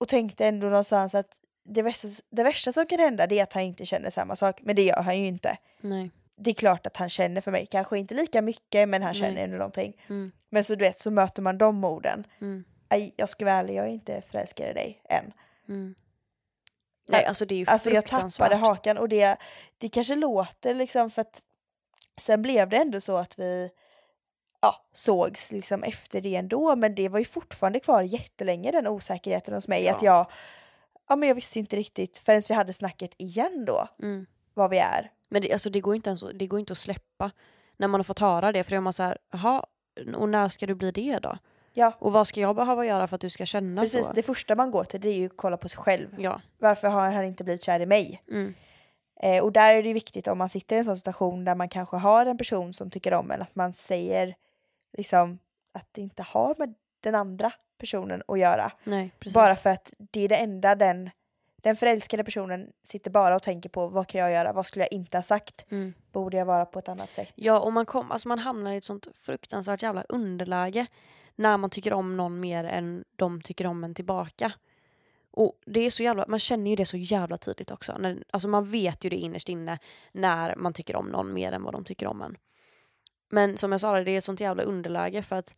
Och 0.00 0.08
tänkte 0.08 0.46
ändå 0.46 0.66
någonstans 0.66 1.14
att 1.14 1.40
det 1.64 1.82
värsta, 1.82 2.08
det 2.30 2.42
värsta 2.42 2.72
som 2.72 2.86
kan 2.86 2.98
hända 2.98 3.26
det 3.26 3.38
är 3.38 3.42
att 3.42 3.52
han 3.52 3.62
inte 3.62 3.86
känner 3.86 4.10
samma 4.10 4.36
sak. 4.36 4.60
Men 4.62 4.76
det 4.76 4.82
gör 4.82 5.02
han 5.02 5.18
ju 5.18 5.26
inte. 5.26 5.58
Nej. 5.80 6.10
Det 6.36 6.50
är 6.50 6.54
klart 6.54 6.86
att 6.86 6.96
han 6.96 7.08
känner 7.08 7.40
för 7.40 7.50
mig, 7.50 7.66
kanske 7.66 7.98
inte 7.98 8.14
lika 8.14 8.42
mycket 8.42 8.88
men 8.88 9.02
han 9.02 9.14
känner 9.14 9.34
Nej. 9.34 9.44
ändå 9.44 9.56
någonting. 9.56 9.96
Mm. 10.08 10.32
Men 10.48 10.64
så 10.64 10.74
du 10.74 10.84
vet 10.84 10.98
så 10.98 11.10
möter 11.10 11.42
man 11.42 11.58
de 11.58 11.84
orden. 11.84 12.26
Mm. 12.40 12.64
Aj, 12.88 13.14
jag 13.16 13.28
ska 13.28 13.44
vara 13.44 13.54
ärlig, 13.54 13.74
jag 13.74 13.86
är 13.86 13.90
inte 13.90 14.22
förälskad 14.30 14.70
i 14.70 14.72
dig 14.72 15.02
än. 15.08 15.32
Mm. 15.68 15.94
Nej, 17.08 17.24
alltså 17.24 17.46
det 17.46 17.54
är 17.54 17.58
ju 17.58 17.66
Alltså 17.66 17.90
jag 17.90 18.06
tappade 18.06 18.56
hakan 18.56 18.98
och 18.98 19.08
det, 19.08 19.36
det 19.78 19.88
kanske 19.88 20.14
låter 20.14 20.74
liksom 20.74 21.10
för 21.10 21.20
att 21.20 21.42
sen 22.20 22.42
blev 22.42 22.68
det 22.68 22.76
ändå 22.76 23.00
så 23.00 23.16
att 23.16 23.38
vi 23.38 23.70
ja, 24.62 24.86
sågs 24.92 25.52
liksom 25.52 25.82
efter 25.82 26.20
det 26.20 26.36
ändå 26.36 26.76
men 26.76 26.94
det 26.94 27.08
var 27.08 27.18
ju 27.18 27.24
fortfarande 27.24 27.80
kvar 27.80 28.02
jättelänge 28.02 28.70
den 28.70 28.86
osäkerheten 28.86 29.54
hos 29.54 29.68
mig 29.68 29.88
att 29.88 30.02
Ja. 30.02 30.10
jag 30.14 30.30
ja 31.08 31.16
men 31.16 31.28
jag 31.28 31.34
visste 31.34 31.58
inte 31.58 31.76
riktigt 31.76 32.18
förrän 32.18 32.42
vi 32.48 32.54
hade 32.54 32.72
snacket 32.72 33.14
igen 33.18 33.64
då 33.64 33.88
Mm. 34.02 34.26
vad 34.54 34.70
vi 34.70 34.78
är. 34.78 35.10
Men 35.28 35.42
det, 35.42 35.52
alltså 35.52 35.70
det, 35.70 35.80
går 35.80 35.94
inte 35.94 36.10
ens, 36.10 36.24
det 36.34 36.46
går 36.46 36.60
inte 36.60 36.72
att 36.72 36.78
släppa 36.78 37.30
när 37.76 37.88
man 37.88 37.98
har 38.00 38.04
fått 38.04 38.18
höra 38.18 38.52
det. 38.52 38.64
För 38.64 38.70
då 38.70 38.76
är 38.76 38.80
man 38.80 38.92
så 38.92 39.02
här, 39.02 39.18
jaha, 39.32 39.64
och 40.16 40.28
när 40.28 40.48
ska 40.48 40.66
du 40.66 40.74
bli 40.74 40.90
det 40.90 41.18
då? 41.18 41.36
Ja 41.72 41.92
Och 41.98 42.12
vad 42.12 42.26
ska 42.28 42.40
jag 42.40 42.56
behöva 42.56 42.86
göra 42.86 43.08
för 43.08 43.14
att 43.14 43.20
du 43.20 43.30
ska 43.30 43.46
känna 43.46 43.80
precis, 43.82 44.06
så? 44.06 44.12
det 44.12 44.22
första 44.22 44.54
man 44.54 44.70
går 44.70 44.84
till 44.84 45.00
det 45.00 45.08
är 45.08 45.14
ju 45.14 45.26
att 45.26 45.32
kolla 45.36 45.56
på 45.56 45.68
sig 45.68 45.78
själv. 45.78 46.08
Ja. 46.18 46.40
Varför 46.58 46.88
har 46.88 47.10
han 47.10 47.24
inte 47.24 47.44
blivit 47.44 47.62
kär 47.64 47.80
i 47.80 47.86
mig? 47.86 48.22
Mm. 48.30 48.54
Eh, 49.22 49.42
och 49.42 49.52
där 49.52 49.74
är 49.74 49.82
det 49.82 49.92
viktigt 49.92 50.28
om 50.28 50.38
man 50.38 50.48
sitter 50.48 50.76
i 50.76 50.78
en 50.78 50.84
sån 50.84 50.96
situation 50.96 51.44
där 51.44 51.54
man 51.54 51.68
kanske 51.68 51.96
har 51.96 52.26
en 52.26 52.38
person 52.38 52.74
som 52.74 52.90
tycker 52.90 53.14
om 53.14 53.30
en 53.30 53.42
att 53.42 53.54
man 53.54 53.72
säger 53.72 54.34
liksom 54.92 55.38
att 55.72 55.88
det 55.92 56.00
inte 56.00 56.22
har 56.22 56.54
med 56.58 56.74
den 57.00 57.14
andra 57.14 57.52
personen 57.78 58.22
att 58.28 58.38
göra. 58.38 58.72
Nej, 58.84 59.12
precis. 59.18 59.34
Bara 59.34 59.56
för 59.56 59.70
att 59.70 59.92
det 59.98 60.20
är 60.20 60.28
det 60.28 60.36
enda 60.36 60.74
den, 60.74 61.10
den 61.56 61.76
förälskade 61.76 62.24
personen 62.24 62.72
sitter 62.82 63.10
bara 63.10 63.36
och 63.36 63.42
tänker 63.42 63.68
på 63.68 63.86
vad 63.88 64.06
kan 64.06 64.20
jag 64.20 64.32
göra, 64.32 64.52
vad 64.52 64.66
skulle 64.66 64.84
jag 64.84 64.92
inte 64.92 65.16
ha 65.16 65.22
sagt, 65.22 65.64
Mm. 65.70 65.94
borde 66.12 66.36
jag 66.36 66.46
vara 66.46 66.66
på 66.66 66.78
ett 66.78 66.88
annat 66.88 67.14
sätt? 67.14 67.32
Ja, 67.34 67.60
och 67.60 67.72
man, 67.72 67.86
kom, 67.86 68.10
alltså 68.10 68.28
man 68.28 68.38
hamnar 68.38 68.72
i 68.72 68.76
ett 68.76 68.84
sånt 68.84 69.08
fruktansvärt 69.14 69.82
jävla 69.82 70.04
underläge 70.08 70.86
när 71.36 71.56
man 71.56 71.70
tycker 71.70 71.92
om 71.92 72.16
någon 72.16 72.40
mer 72.40 72.64
än 72.64 73.04
de 73.16 73.40
tycker 73.42 73.66
om 73.66 73.84
en 73.84 73.94
tillbaka. 73.94 74.52
Och 75.32 75.58
det 75.66 75.80
är 75.80 75.90
så 75.90 76.02
jävla, 76.02 76.24
man 76.28 76.38
känner 76.38 76.70
ju 76.70 76.76
det 76.76 76.86
så 76.86 76.96
jävla 76.96 77.36
tydligt 77.36 77.70
också. 77.70 77.98
När, 77.98 78.24
alltså 78.30 78.48
man 78.48 78.70
vet 78.70 79.04
ju 79.04 79.10
det 79.10 79.16
innerst 79.16 79.48
inne 79.48 79.78
när 80.12 80.56
man 80.56 80.72
tycker 80.72 80.96
om 80.96 81.08
någon 81.08 81.32
mer 81.34 81.52
än 81.52 81.62
vad 81.62 81.74
de 81.74 81.84
tycker 81.84 82.06
om 82.06 82.22
en. 82.22 82.36
Men 83.30 83.56
som 83.56 83.72
jag 83.72 83.80
sa, 83.80 84.00
det 84.00 84.10
är 84.10 84.18
ett 84.18 84.24
sånt 84.24 84.40
jävla 84.40 84.62
underläge 84.62 85.22
för 85.22 85.36
att 85.36 85.54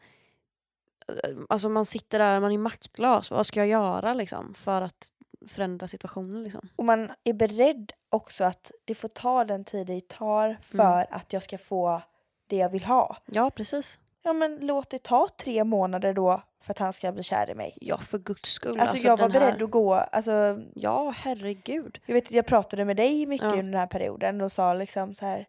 eh, 1.09 1.31
alltså 1.49 1.69
man 1.69 1.87
sitter 1.87 2.19
där, 2.19 2.41
man 2.41 2.53
är 2.53 2.59
maktlös. 2.59 3.31
Vad 3.31 3.47
ska 3.47 3.61
jag 3.61 3.69
göra 3.69 4.15
liksom 4.15 4.55
för 4.55 4.83
att 4.83 5.09
förändra 5.49 5.89
situationen 5.89 6.43
liksom? 6.43 6.69
Och 6.77 6.85
man 6.85 7.11
är 7.25 7.33
beredd 7.33 7.93
också 8.09 8.45
att 8.45 8.73
det 8.85 8.95
får 8.95 9.09
ta 9.09 9.45
den 9.45 9.65
tid 9.65 9.87
det 9.87 10.09
tar 10.09 10.57
för 10.63 11.07
att 11.11 11.33
jag 11.33 11.43
ska 11.43 11.59
få 11.59 12.03
det 12.47 12.57
jag 12.57 12.71
vill 12.71 12.85
ha. 12.85 13.17
Ja, 13.27 13.51
precis. 13.51 13.99
Ja 14.25 14.33
men 14.33 14.59
låt 14.61 14.91
det 14.91 15.03
ta 15.03 15.29
tre 15.39 15.65
månader 15.65 16.13
då 16.15 16.43
för 16.61 16.71
att 16.71 16.79
han 16.79 16.93
ska 16.93 17.13
bli 17.13 17.23
kär 17.23 17.51
i 17.51 17.55
mig. 17.55 17.79
Ja, 17.81 17.99
för 17.99 18.19
guds 18.19 18.51
skull. 18.53 18.81
Alltså, 18.81 18.97
jag 18.97 19.17
var 19.17 19.29
beredd 19.29 19.55
här... 19.55 19.63
att 19.65 19.71
gå, 19.71 19.95
alltså 19.95 20.59
Ja, 20.75 21.15
herregud. 21.17 21.99
jag 22.07 22.15
vet 22.15 22.25
att 22.25 22.33
jag 22.33 22.47
pratade 22.47 22.85
med 22.85 22.97
dig 22.97 23.27
mycket 23.27 23.45
Ja. 23.45 23.51
under 23.51 23.63
den 23.73 23.75
här 23.81 23.87
perioden 23.87 24.41
och 24.41 24.53
sa 24.53 24.75
liksom 24.75 25.15
så 25.15 25.27
här 25.27 25.47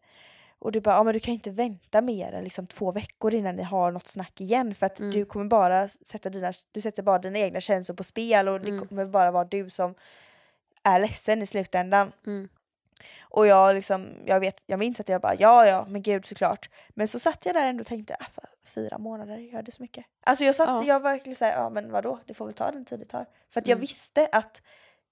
och 0.64 0.72
du 0.72 0.82
bara, 0.82 0.96
ja 0.96 1.04
men 1.04 1.14
du 1.14 1.20
kan 1.20 1.34
inte 1.34 1.52
vänta 1.52 2.02
mer 2.02 2.32
än 2.32 2.44
liksom 2.44 2.68
två 2.68 2.92
veckor 2.92 3.34
innan 3.34 3.56
ni 3.56 3.64
har 3.64 3.92
något 3.92 4.08
snack 4.08 4.42
igen 4.42 4.76
för 4.76 4.86
att 4.86 5.00
Mm. 5.00 5.12
du 5.12 5.26
kommer 5.26 5.46
bara 5.46 5.88
sätta 5.88 6.30
dina, 6.30 6.54
du 6.72 6.82
sätter 6.82 7.04
bara 7.04 7.20
dina 7.20 7.40
egna 7.40 7.62
känslor 7.62 7.96
på 7.96 8.04
spel 8.04 8.48
och 8.50 8.62
det 8.62 8.70
Mm. 8.70 8.88
kommer 8.88 9.06
bara 9.06 9.32
vara 9.32 9.44
du 9.46 9.70
som 9.70 9.96
är 10.84 11.00
ledsen 11.00 11.42
i 11.42 11.46
slutändan. 11.46 12.12
Mm. 12.28 12.50
Och 13.22 13.48
jag 13.48 13.76
liksom, 13.76 14.08
jag 14.26 14.40
vet, 14.40 14.64
jag 14.66 14.80
minns 14.80 15.00
att 15.00 15.10
jag 15.10 15.22
bara 15.22 15.36
ja 15.36 15.66
ja 15.66 15.86
men 15.90 16.02
gud 16.02 16.26
såklart. 16.26 16.70
Men 16.90 17.08
så 17.08 17.20
satt 17.20 17.46
jag 17.46 17.56
där 17.56 17.70
ändå 17.70 17.82
och 17.82 17.88
tänkte, 17.88 18.16
ah, 18.20 18.26
fan, 18.34 18.46
fyra 18.66 18.98
månader, 18.98 19.38
gör 19.38 19.62
det 19.62 19.72
så 19.72 19.82
mycket? 19.82 20.06
Alltså 20.26 20.44
jag 20.44 20.56
satt, 20.56 20.68
Ja. 20.68 20.84
jag 20.86 21.00
verkligen 21.00 21.36
såhär, 21.36 21.52
ja 21.62 21.70
men 21.70 21.92
vadå, 21.92 22.20
det 22.26 22.34
får 22.34 22.46
väl 22.46 22.54
ta 22.54 22.72
den 22.72 22.86
tid 22.86 23.00
det 23.00 23.06
tar. 23.06 23.26
För 23.50 23.60
att 23.62 23.68
jag 23.68 23.76
Mm. 23.76 23.82
visste 23.82 24.30
att 24.32 24.62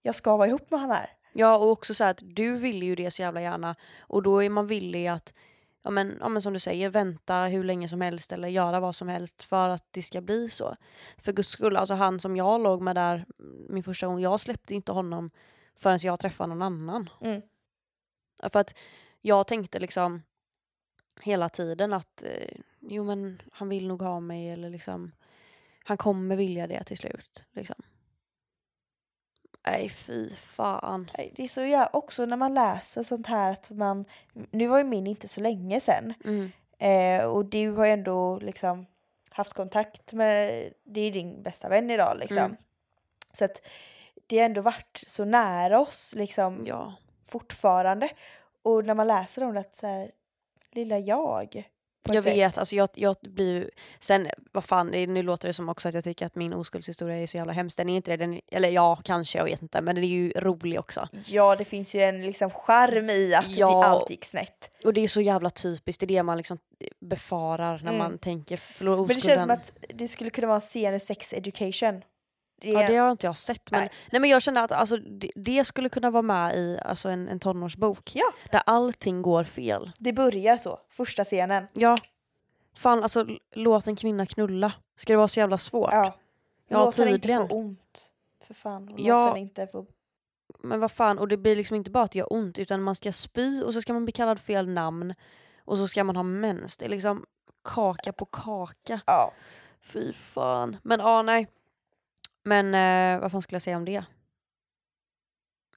jag 0.01 0.15
ska 0.15 0.37
vara 0.37 0.47
ihop 0.47 0.71
med 0.71 0.79
han 0.79 0.91
här. 0.91 1.09
Ja, 1.33 1.57
och 1.57 1.69
också 1.69 1.93
så 1.93 2.03
här 2.03 2.11
att 2.11 2.21
du 2.23 2.57
vill 2.57 2.83
ju 2.83 2.95
det 2.95 3.11
så 3.11 3.21
jävla 3.21 3.41
gärna 3.41 3.75
och 3.99 4.23
då 4.23 4.43
är 4.43 4.49
man 4.49 4.67
villig 4.67 5.07
att, 5.07 5.33
ja 5.83 5.91
men, 5.91 6.17
ja 6.19 6.29
men 6.29 6.41
som 6.41 6.53
du 6.53 6.59
säger, 6.59 6.89
vänta 6.89 7.43
hur 7.43 7.63
länge 7.63 7.89
som 7.89 8.01
helst 8.01 8.31
eller 8.31 8.47
göra 8.47 8.79
vad 8.79 8.95
som 8.95 9.07
helst 9.07 9.43
för 9.43 9.69
att 9.69 9.85
det 9.91 10.03
ska 10.03 10.21
bli 10.21 10.49
så. 10.49 10.75
För 11.17 11.31
guds 11.31 11.49
skull, 11.49 11.77
alltså 11.77 11.93
han 11.93 12.19
som 12.19 12.35
jag 12.35 12.61
låg 12.61 12.81
med 12.81 12.95
där 12.95 13.25
min 13.69 13.83
första 13.83 14.07
gång, 14.07 14.19
jag 14.19 14.39
släppte 14.39 14.75
inte 14.75 14.91
honom 14.91 15.29
förrän 15.75 15.99
jag 16.01 16.19
träffade 16.19 16.49
någon 16.49 16.61
annan. 16.61 17.09
Mm. 17.21 17.41
För 18.49 18.59
att 18.59 18.79
jag 19.21 19.47
tänkte 19.47 19.79
liksom 19.79 20.21
hela 21.21 21.49
tiden 21.49 21.93
att 21.93 22.23
eh, 22.23 22.57
jo 22.79 23.03
men 23.03 23.41
han 23.51 23.69
vill 23.69 23.87
nog 23.87 24.01
ha 24.01 24.19
mig 24.19 24.49
eller 24.49 24.69
liksom 24.69 25.11
han 25.83 25.97
kommer 25.97 26.35
vilja 26.35 26.67
det 26.67 26.83
till 26.83 26.97
slut. 26.97 27.45
Liksom. 27.51 27.75
Nej 29.65 29.89
fy 29.89 30.35
fan. 30.35 31.11
Det 31.35 31.43
är 31.43 31.47
så 31.47 31.61
jag 31.61 31.89
också 31.93 32.25
när 32.25 32.37
man 32.37 32.53
läser 32.53 33.03
sånt 33.03 33.27
här 33.27 33.51
att 33.51 33.69
man, 33.69 34.05
nu 34.51 34.67
var 34.67 34.77
ju 34.77 34.83
min 34.83 35.07
inte 35.07 35.27
så 35.27 35.41
länge 35.41 35.79
sedan 35.79 36.13
Mm. 36.25 36.51
eh, 36.77 37.25
och 37.25 37.45
du 37.45 37.71
har 37.71 37.85
ju 37.85 37.91
ändå 37.91 38.39
liksom 38.39 38.85
haft 39.29 39.53
kontakt 39.53 40.13
med, 40.13 40.69
det 40.83 41.01
är 41.01 41.11
din 41.11 41.43
bästa 41.43 41.69
vän 41.69 41.89
idag 41.89 42.17
liksom. 42.19 42.37
Mm. 42.37 42.55
Så 43.31 43.45
att 43.45 43.61
det 44.27 44.37
har 44.37 44.45
ändå 44.45 44.61
varit 44.61 45.03
så 45.07 45.25
nära 45.25 45.79
oss 45.79 46.13
liksom 46.17 46.63
Ja. 46.67 46.93
fortfarande. 47.25 48.09
Och 48.61 48.85
när 48.85 48.93
man 48.93 49.07
läser 49.07 49.43
om 49.43 49.53
det 49.53 49.59
att 49.59 49.75
så 49.75 49.87
här, 49.87 50.11
lilla 50.71 50.99
jag. 50.99 51.69
Jag 52.03 52.23
sätt. 52.23 52.33
vet, 52.35 52.57
alltså 52.57 52.75
jag, 52.75 52.89
jag 52.93 53.15
blir 53.21 53.69
Sen, 53.99 54.27
vad 54.51 54.63
fan, 54.63 54.87
nu 54.87 55.23
låter 55.23 55.47
det 55.47 55.53
som 55.53 55.69
också 55.69 55.87
att 55.87 55.93
jag 55.95 56.03
tycker 56.03 56.25
att 56.25 56.35
min 56.35 56.53
oskuldshistoria 56.53 57.17
är 57.17 57.27
så 57.27 57.37
jävla 57.37 57.53
hemsk. 57.53 57.77
Den 57.77 57.89
är 57.89 57.95
inte 57.95 58.11
det, 58.11 58.17
den, 58.17 58.41
eller 58.51 58.69
ja, 58.69 58.95
kanske, 59.03 59.37
jag 59.37 59.45
vet 59.45 59.61
inte. 59.61 59.81
Men 59.81 59.95
den 59.95 60.03
är 60.03 60.07
ju 60.07 60.31
rolig 60.35 60.79
också. 60.79 61.07
Ja 61.27 61.55
det 61.55 61.65
finns 61.65 61.95
ju 61.95 61.99
en 62.01 62.21
liksom 62.21 62.49
charm 62.51 63.09
i 63.09 63.33
att 63.35 63.55
Ja. 63.57 63.67
det 63.81 63.87
allt 63.87 64.09
gick 64.09 64.25
snett. 64.25 64.69
Och 64.83 64.93
det 64.93 65.01
är 65.01 65.07
så 65.07 65.21
jävla 65.21 65.49
typiskt, 65.49 65.99
det 65.99 66.05
är 66.05 66.07
det 66.07 66.23
man 66.23 66.37
liksom 66.37 66.57
befarar 66.99 67.73
när 67.79 67.91
Mm. 67.91 67.97
man 67.97 68.17
tänker 68.17 68.57
förlora 68.57 68.95
Men 68.95 69.03
oskulden. 69.05 69.21
det 69.21 69.27
känns 69.29 69.41
som 69.41 69.51
att 69.51 69.73
det 69.99 70.07
skulle 70.07 70.29
kunna 70.29 70.47
vara 70.47 70.55
en 70.55 70.61
scen 70.61 70.93
ur 70.93 70.99
sex 70.99 71.33
education. 71.33 72.01
Det 72.61 72.69
Ja, 72.69 72.87
det 72.87 72.95
har 72.95 73.11
inte 73.11 73.25
jag 73.27 73.37
sett. 73.37 73.71
Men, 73.71 73.79
Nej. 73.79 73.89
nej. 74.11 74.19
men 74.21 74.29
jag 74.29 74.41
känner 74.41 74.63
att 74.63 74.71
alltså, 74.71 74.97
det, 74.97 75.31
det 75.35 75.65
skulle 75.65 75.89
kunna 75.89 76.11
vara 76.11 76.21
med 76.21 76.55
i 76.55 76.79
alltså, 76.85 77.09
en, 77.09 77.27
en 77.27 77.39
tonårsbok. 77.39 78.11
Ja. 78.15 78.31
Där 78.51 78.61
allting 78.65 79.21
går 79.21 79.43
fel. 79.43 79.91
det 79.97 80.13
börjar 80.13 80.57
så, 80.57 80.79
första 80.89 81.23
scenen. 81.23 81.67
Ja. 81.73 81.97
Fan, 82.75 83.03
alltså 83.03 83.25
låt 83.51 83.87
en 83.87 83.95
kvinna 83.95 84.25
knulla. 84.25 84.73
Ska 84.97 85.13
det 85.13 85.17
vara 85.17 85.27
så 85.27 85.39
jävla 85.39 85.57
svårt? 85.57 85.89
Ja. 85.93 86.17
Ja, 86.67 86.85
låt 86.85 86.97
henne 86.97 87.11
inte 87.11 87.27
få 87.49 87.55
ont. 87.55 88.09
För 88.47 88.53
fan, 88.53 88.89
och 88.89 88.99
Ja. 88.99 89.17
låt 89.17 89.27
henne 89.27 89.39
inte 89.39 89.67
få... 89.67 89.85
Men 90.63 90.79
vad 90.79 90.91
fan, 90.91 91.19
och 91.19 91.27
det 91.27 91.37
blir 91.37 91.55
liksom 91.55 91.75
inte 91.75 91.91
bara 91.91 92.03
att 92.03 92.11
det 92.11 92.19
gör 92.19 92.33
ont 92.33 92.59
utan 92.59 92.81
man 92.81 92.95
ska 92.95 93.11
spy 93.11 93.61
och 93.61 93.73
så 93.73 93.81
ska 93.81 93.93
man 93.93 94.05
bli 94.05 94.11
kallad 94.11 94.39
fel 94.39 94.67
namn 94.69 95.13
och 95.65 95.77
så 95.77 95.87
ska 95.87 96.03
man 96.03 96.15
ha 96.15 96.23
mens. 96.23 96.77
Det 96.77 96.85
är 96.85 96.89
liksom 96.89 97.25
kaka 97.63 98.13
på 98.13 98.25
kaka. 98.25 99.01
Ja. 99.05 99.31
Fy 99.81 100.13
fan. 100.13 100.77
Men 100.83 100.99
ja, 100.99 101.21
nej. 101.21 101.47
Men 102.43 102.75
eh, 102.75 103.21
vad 103.21 103.31
fan 103.31 103.41
skulle 103.41 103.55
jag 103.55 103.61
säga 103.61 103.77
om 103.77 103.85
det? 103.85 104.03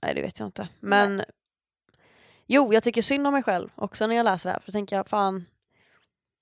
Nej, 0.02 0.14
det 0.14 0.23
vet 0.23 0.38
jag 0.38 0.49
inte. 0.49 0.68
Men 0.80 1.23
jo, 2.47 2.73
jag 2.75 2.83
tycker 2.83 3.02
synd 3.02 3.26
om 3.26 3.33
mig 3.33 3.42
själv 3.42 3.71
också 3.75 4.06
när 4.06 4.16
jag 4.16 4.25
läser 4.25 4.49
det 4.49 4.52
här. 4.52 4.61
För 4.61 4.66
då 4.66 4.73
tänker 4.73 4.97
jag, 4.97 5.09
fan, 5.09 5.47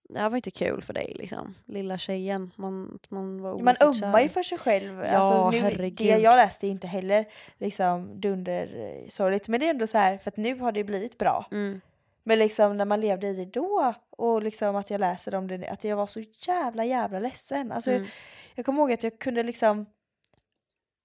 det 0.09 0.19
här 0.19 0.31
var 0.31 0.37
inte 0.37 0.51
kul 0.51 0.83
för 0.83 0.93
dig 0.93 1.13
liksom. 1.19 1.55
Lilla 1.65 1.99
tjejen, 1.99 2.51
man, 2.57 2.99
man 3.09 3.41
var 3.41 3.59
Man 3.59 3.77
ömmar 3.81 4.21
ju 4.21 4.29
för 4.29 4.43
sig 4.43 4.59
själv. 4.59 4.99
Ja, 4.99 5.07
alltså, 5.07 5.51
nu, 5.51 5.59
herregud. 5.59 5.97
det 5.97 6.19
jag 6.19 6.37
läste 6.37 6.67
är 6.67 6.71
inte 6.71 6.87
heller 6.87 7.25
liksom 7.59 8.21
dundersorgligt. 8.21 9.49
Men 9.49 9.61
det 9.61 9.67
är 9.67 9.71
ändå 9.71 9.87
så 9.87 9.99
här, 9.99 10.19
för 10.19 10.31
att 10.31 10.37
nu 10.37 10.59
har 10.59 10.73
det 10.73 10.85
blivit 10.85 11.19
bra. 11.19 11.47
Mm. 11.51 11.81
Men 12.25 12.39
liksom 12.39 12.77
när 12.77 12.85
man 12.85 13.01
levde 13.01 13.29
i 13.29 13.35
det 13.35 13.45
då 13.45 13.95
och 14.11 14.43
liksom 14.43 14.77
att 14.77 14.91
jag 14.91 14.99
läser 14.99 15.35
om 15.35 15.49
det 15.49 15.59
nu, 15.59 15.67
att 15.67 15.85
jag 15.85 15.97
var 15.97 16.07
så 16.07 16.21
jävla 16.47 16.85
jävla 16.85 17.19
ledsen. 17.19 17.73
Alltså, 17.73 17.91
Mm. 17.91 18.07
Jag 18.55 18.67
kommer 18.67 18.83
ihåg 18.83 18.93
att 18.93 19.03
jag 19.03 19.19
kunde 19.19 19.43
liksom 19.43 19.87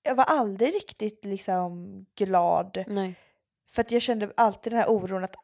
jag 0.08 0.16
var 0.16 0.24
aldrig 0.24 0.76
riktigt 0.76 1.26
liksom 1.26 2.06
glad 2.16 2.84
Nej. 2.88 3.16
för 3.70 3.82
att 3.82 3.92
jag 3.92 4.02
kände 4.02 4.32
alltid 4.38 4.74
den 4.74 4.80
här 4.80 4.90
oron 4.90 5.24
att 5.24 5.36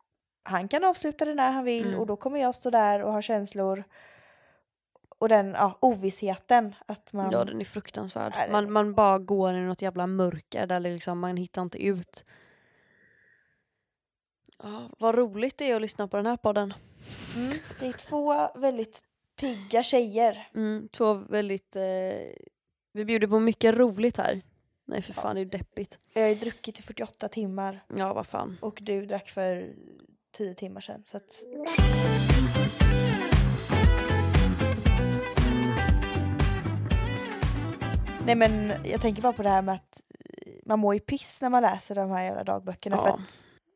han 0.43 0.67
kan 0.67 0.83
avsluta 0.83 1.25
det 1.25 1.33
när 1.33 1.51
han 1.51 1.63
vill 1.63 1.87
Mm. 1.87 1.99
och 1.99 2.07
då 2.07 2.15
kommer 2.15 2.39
jag 2.41 2.55
stå 2.55 2.69
där 2.69 3.01
och 3.03 3.13
ha 3.13 3.21
känslor 3.21 3.83
och 5.19 5.29
den 5.29 5.47
ja, 5.51 5.77
ovissheten 5.81 6.75
att 6.85 7.13
man 7.13 7.31
Ja, 7.31 7.45
den 7.45 7.61
är 7.61 7.65
fruktansvärd. 7.65 8.33
Den 8.33 8.51
Man, 8.51 8.65
är- 8.65 8.69
man 8.69 8.93
bara 8.93 9.19
går 9.19 9.53
i 9.53 9.59
något 9.59 9.81
jävla 9.81 10.07
mörker 10.07 10.67
där 10.67 10.79
liksom, 10.79 11.19
man 11.19 11.37
hittar 11.37 11.61
inte 11.61 11.83
ut. 11.85 12.23
Ja, 14.63 14.89
vad 14.99 15.15
roligt 15.15 15.57
det 15.57 15.71
är 15.71 15.75
att 15.75 15.81
lyssna 15.81 16.07
på 16.07 16.17
den 16.17 16.25
här 16.25 16.37
podden. 16.37 16.73
mm, 17.35 17.53
det 17.79 17.87
är 17.87 17.93
två 17.93 18.49
väldigt 18.59 19.01
pigga 19.39 19.83
tjejer. 19.83 20.47
Mm, 20.55 20.89
två 20.91 21.13
väldigt... 21.13 21.75
Eh, 21.75 21.83
vi 22.93 23.05
bjuder 23.05 23.27
på 23.27 23.39
mycket 23.39 23.75
roligt 23.75 24.17
här. 24.17 24.41
Nej 24.85 25.01
för 25.01 25.13
fan, 25.13 25.35
det 25.35 25.39
är 25.41 25.43
ju 25.43 25.49
deppigt. 25.49 25.97
Jag 26.13 26.21
har 26.21 26.29
ju 26.29 26.35
druckit 26.35 26.79
i 26.79 26.81
48 26.81 27.27
timmar 27.27 27.83
Ja, 27.95 28.13
vad 28.13 28.27
fan. 28.27 28.57
och 28.61 28.79
du 28.81 29.05
drack 29.05 29.29
för 29.29 29.73
10 30.31 30.53
timmar 30.53 30.81
sedan. 30.81 31.01
Så 31.05 31.17
att... 31.17 31.43
Nej 38.25 38.35
men 38.35 38.73
jag 38.85 39.01
tänker 39.01 39.21
bara 39.21 39.33
på 39.33 39.43
det 39.43 39.49
här 39.49 39.61
med 39.61 39.75
att 39.75 40.01
eh, 40.19 40.53
man 40.65 40.79
mår 40.79 40.93
ju 40.93 40.99
piss 40.99 41.41
när 41.41 41.49
man 41.49 41.61
läser 41.61 41.95
de 41.95 42.11
här 42.11 42.23
jävla 42.23 42.43
dagböckerna. 42.43 42.97
För 42.97 43.07
Ja. 43.07 43.13
att, 43.13 43.19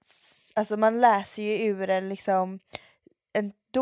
s- 0.05 0.51
alltså 0.55 0.77
man 0.77 1.01
läser 1.01 1.43
ju 1.43 1.65
ur 1.65 1.89
en 1.89 2.09
liksom 2.09 2.59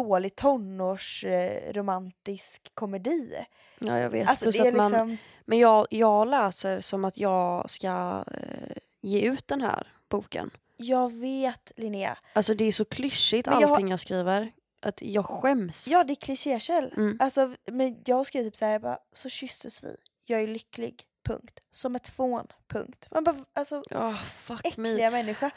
dålig 0.04 0.36
tonårsromantisk 0.36 1.76
romantisk 1.76 2.72
komedi. 2.74 3.46
Ja, 3.80 4.00
jag 4.00 4.10
vet. 4.10 4.30
Alltså 4.30 4.46
Plus 4.46 4.58
det 4.58 4.68
är 4.68 4.72
man, 4.72 4.92
liksom, 4.92 5.18
Men 5.46 5.58
jag, 5.60 5.88
jag 5.90 6.28
läser 6.28 6.80
som 6.80 7.06
att 7.06 7.18
jag 7.18 7.70
ska 7.70 8.24
eh, 8.32 8.78
ge 9.02 9.22
ut 9.22 9.48
den 9.48 9.62
här 9.62 9.88
boken. 10.10 10.50
jag 10.78 11.14
vet 11.14 11.72
Linnea. 11.76 12.18
Alltså 12.34 12.54
det 12.54 12.66
är 12.66 12.72
så 12.72 12.86
klyschigt 12.86 13.48
Men 13.48 13.60
jag 13.60 13.70
allting 13.72 13.90
jag 13.90 14.00
skriver. 14.00 14.52
Att 14.82 15.02
jag 15.02 15.26
skäms. 15.26 15.88
Ja 15.88 16.04
det 16.04 16.14
är 16.14 16.16
klichékäll. 16.16 16.94
Mm. 16.98 17.18
Alltså, 17.20 17.54
men 17.66 18.02
jag 18.06 18.28
skrev 18.28 18.44
typ 18.44 18.56
såhär, 18.56 18.72
jag 18.72 18.82
bara, 18.82 19.00
så 19.14 19.30
kysstes 19.30 19.84
vi. 19.84 19.96
Jag 20.26 20.42
är 20.42 20.48
lycklig, 20.48 21.04
punkt. 21.26 21.60
Som 21.72 21.96
ett 21.96 22.08
fån, 22.08 22.48
punkt. 22.68 23.08
Man 23.12 23.24
bara, 23.24 23.36
alltså 23.54 23.84
Ja, 23.90 24.16
fuck 24.36 24.78
me. 24.78 24.90
äckliga 24.90 25.12
människa. 25.12 25.52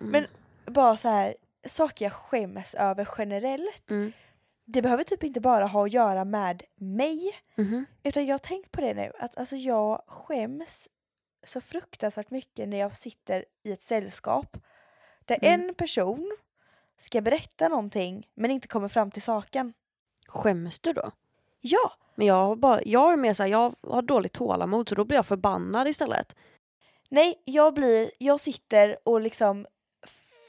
Mm. 0.00 0.12
Men 0.12 0.26
bara 0.74 0.96
så 0.96 1.08
här 1.08 1.34
saker 1.66 2.04
jag 2.04 2.12
skäms 2.12 2.74
över 2.74 3.08
generellt. 3.18 3.90
Mm. 3.90 4.12
Det 4.64 4.82
behöver 4.82 5.04
typ 5.04 5.24
inte 5.24 5.40
bara 5.40 5.66
ha 5.66 5.84
att 5.84 5.92
göra 5.92 6.24
med 6.24 6.62
mig. 6.76 7.32
Mhm. 7.56 7.86
Utan 8.02 8.26
jag 8.26 8.34
har 8.34 8.38
tänkt 8.38 8.72
på 8.72 8.80
det 8.80 8.94
nu, 8.94 9.12
att 9.18 9.38
alltså 9.38 9.56
jag 9.56 10.02
skäms 10.06 10.88
så 11.44 11.60
fruktansvärt 11.60 12.30
mycket 12.30 12.68
när 12.68 12.78
jag 12.78 12.96
sitter 12.96 13.44
i 13.64 13.72
ett 13.72 13.82
sällskap 13.82 14.56
där 15.24 15.38
Mm. 15.42 15.60
en 15.68 15.74
person 15.74 16.36
ska 16.96 17.20
berätta 17.20 17.68
någonting 17.68 18.28
men 18.34 18.50
inte 18.50 18.68
kommer 18.68 18.88
fram 18.88 19.10
till 19.10 19.22
saken. 19.22 19.72
Skäms 20.28 20.80
du 20.80 20.92
då? 20.92 21.10
Ja, 21.60 21.92
Men 22.14 22.26
jag, 22.26 22.34
har 22.34 22.56
bara, 22.56 22.82
jag 22.84 23.12
är 23.12 23.16
mer 23.16 23.34
såhär, 23.34 23.50
jag 23.50 23.74
har 23.82 24.02
dåligt 24.02 24.32
tålamod 24.32 24.88
så 24.88 24.94
då 24.94 25.04
blir 25.04 25.18
jag 25.18 25.26
förbannad 25.26 25.88
istället. 25.88 26.34
Nej, 27.08 27.42
jag 27.44 27.74
blir, 27.74 28.10
jag 28.18 28.40
sitter 28.40 28.96
och 29.04 29.20
liksom 29.20 29.66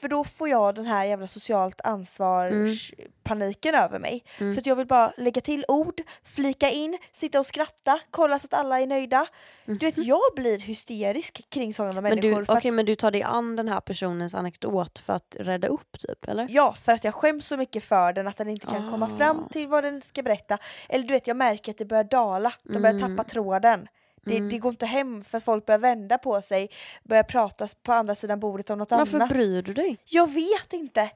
För 0.02 0.08
då 0.08 0.24
får 0.24 0.48
jag 0.48 0.74
den 0.74 0.86
här 0.86 1.04
jävla 1.04 1.26
socialt 1.26 1.80
ansvarspaniken 1.84 3.74
över 3.74 3.98
mig. 3.98 4.24
Mm. 4.38 4.52
Så 4.52 4.60
att 4.60 4.66
jag 4.66 4.76
vill 4.76 4.86
bara 4.86 5.12
lägga 5.16 5.40
till 5.40 5.64
ord, 5.68 6.00
flika 6.24 6.70
in, 6.70 6.98
sitta 7.12 7.38
och 7.38 7.46
skratta, 7.46 7.98
kolla 8.10 8.38
så 8.38 8.44
att 8.46 8.54
alla 8.54 8.80
är 8.80 8.86
nöjda. 8.86 9.26
Du 9.64 9.74
vet 9.78 9.98
jag 9.98 10.20
blir 10.36 10.58
hysterisk 10.58 11.50
kring 11.50 11.74
sådana 11.74 11.92
Mhm. 11.92 12.02
Men 12.02 12.14
människor. 12.20 12.42
okej, 12.56 12.68
att, 12.68 12.74
men 12.74 12.86
du 12.86 12.94
tar 12.96 13.10
dig 13.10 13.22
an 13.22 13.56
den 13.56 13.68
här 13.68 13.80
personens 13.80 14.34
anekdot 14.34 14.98
för 14.98 15.12
att 15.12 15.36
rädda 15.40 15.68
upp 15.68 15.98
typ, 15.98 16.28
eller? 16.28 16.46
Ja, 16.50 16.74
för 16.82 16.92
att 16.92 17.04
jag 17.04 17.14
skäms 17.14 17.46
så 17.46 17.56
mycket 17.56 17.84
för 17.84 18.12
den 18.12 18.28
att 18.28 18.36
den 18.36 18.48
inte 18.48 18.66
kan 18.66 18.90
komma 18.90 19.10
Ah. 19.14 19.16
fram 19.18 19.48
till 19.48 19.66
vad 19.68 19.84
den 19.84 20.02
ska 20.02 20.22
berätta. 20.22 20.58
Eller 20.88 21.04
du 21.04 21.14
vet 21.14 21.26
jag 21.26 21.36
märker 21.36 21.72
att 21.72 21.78
det 21.78 21.84
börjar 21.84 22.04
dala, 22.04 22.52
de 22.64 22.72
börjar 22.82 22.94
Mm. 22.96 23.16
tappa 23.16 23.28
tråden. 23.30 23.88
Det, 24.24 24.36
Mm. 24.36 24.48
det 24.50 24.58
går 24.58 24.70
inte 24.70 24.86
hem 24.86 25.24
för 25.24 25.40
folk 25.40 25.66
börjar 25.66 25.78
vända 25.78 26.18
på 26.18 26.42
sig, 26.42 26.68
börjar 27.04 27.22
prata 27.22 27.68
på 27.82 27.92
andra 27.92 28.14
sidan 28.14 28.40
bordet 28.40 28.70
om 28.70 28.78
något 28.78 28.90
Varför 28.90 29.16
annat. 29.16 29.28
bryr 29.28 29.62
du 29.62 29.74
dig? 29.74 29.98
Jag 30.04 30.30
vet 30.32 30.72
inte. 30.72 31.10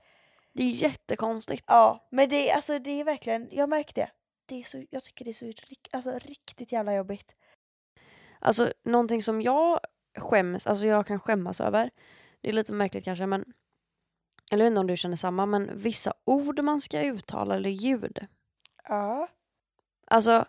Det 0.52 0.62
är 0.62 0.68
jättekonstigt. 0.68 1.64
Ja, 1.66 2.08
men 2.10 2.28
det, 2.28 2.50
alltså, 2.52 2.78
det 2.78 3.00
är 3.00 3.04
verkligen, 3.04 3.48
jag 3.52 3.68
märker 3.68 3.94
det. 3.94 4.10
det 4.46 4.60
är 4.60 4.64
så, 4.64 4.84
jag 4.90 5.02
tycker 5.02 5.25
det 5.25 5.30
är 5.30 5.32
så 5.32 5.52
alltså, 5.92 6.18
riktigt 6.18 6.72
jävla 6.72 6.94
jobbigt. 6.94 7.34
Alltså 8.38 8.72
någonting 8.84 9.22
som 9.22 9.42
jag 9.42 9.80
skäms, 10.18 10.66
alltså 10.66 10.86
jag 10.86 11.06
kan 11.06 11.20
skämmas 11.20 11.60
över. 11.60 11.90
Det 12.40 12.48
är 12.48 12.52
lite 12.52 12.72
märkligt 12.72 13.04
kanske 13.04 13.26
men 13.26 13.44
eller 14.52 14.64
jag 14.64 14.70
vet 14.70 14.72
inte 14.72 14.80
om 14.80 14.86
du 14.86 14.96
känner 14.96 15.16
samma 15.16 15.46
men 15.46 15.78
vissa 15.78 16.14
ord 16.25 16.60
man 16.60 16.80
ska 16.80 17.02
uttala 17.02 17.54
eller 17.54 17.70
ljud. 17.70 18.26
Ja. 18.88 19.28
Alltså 20.06 20.44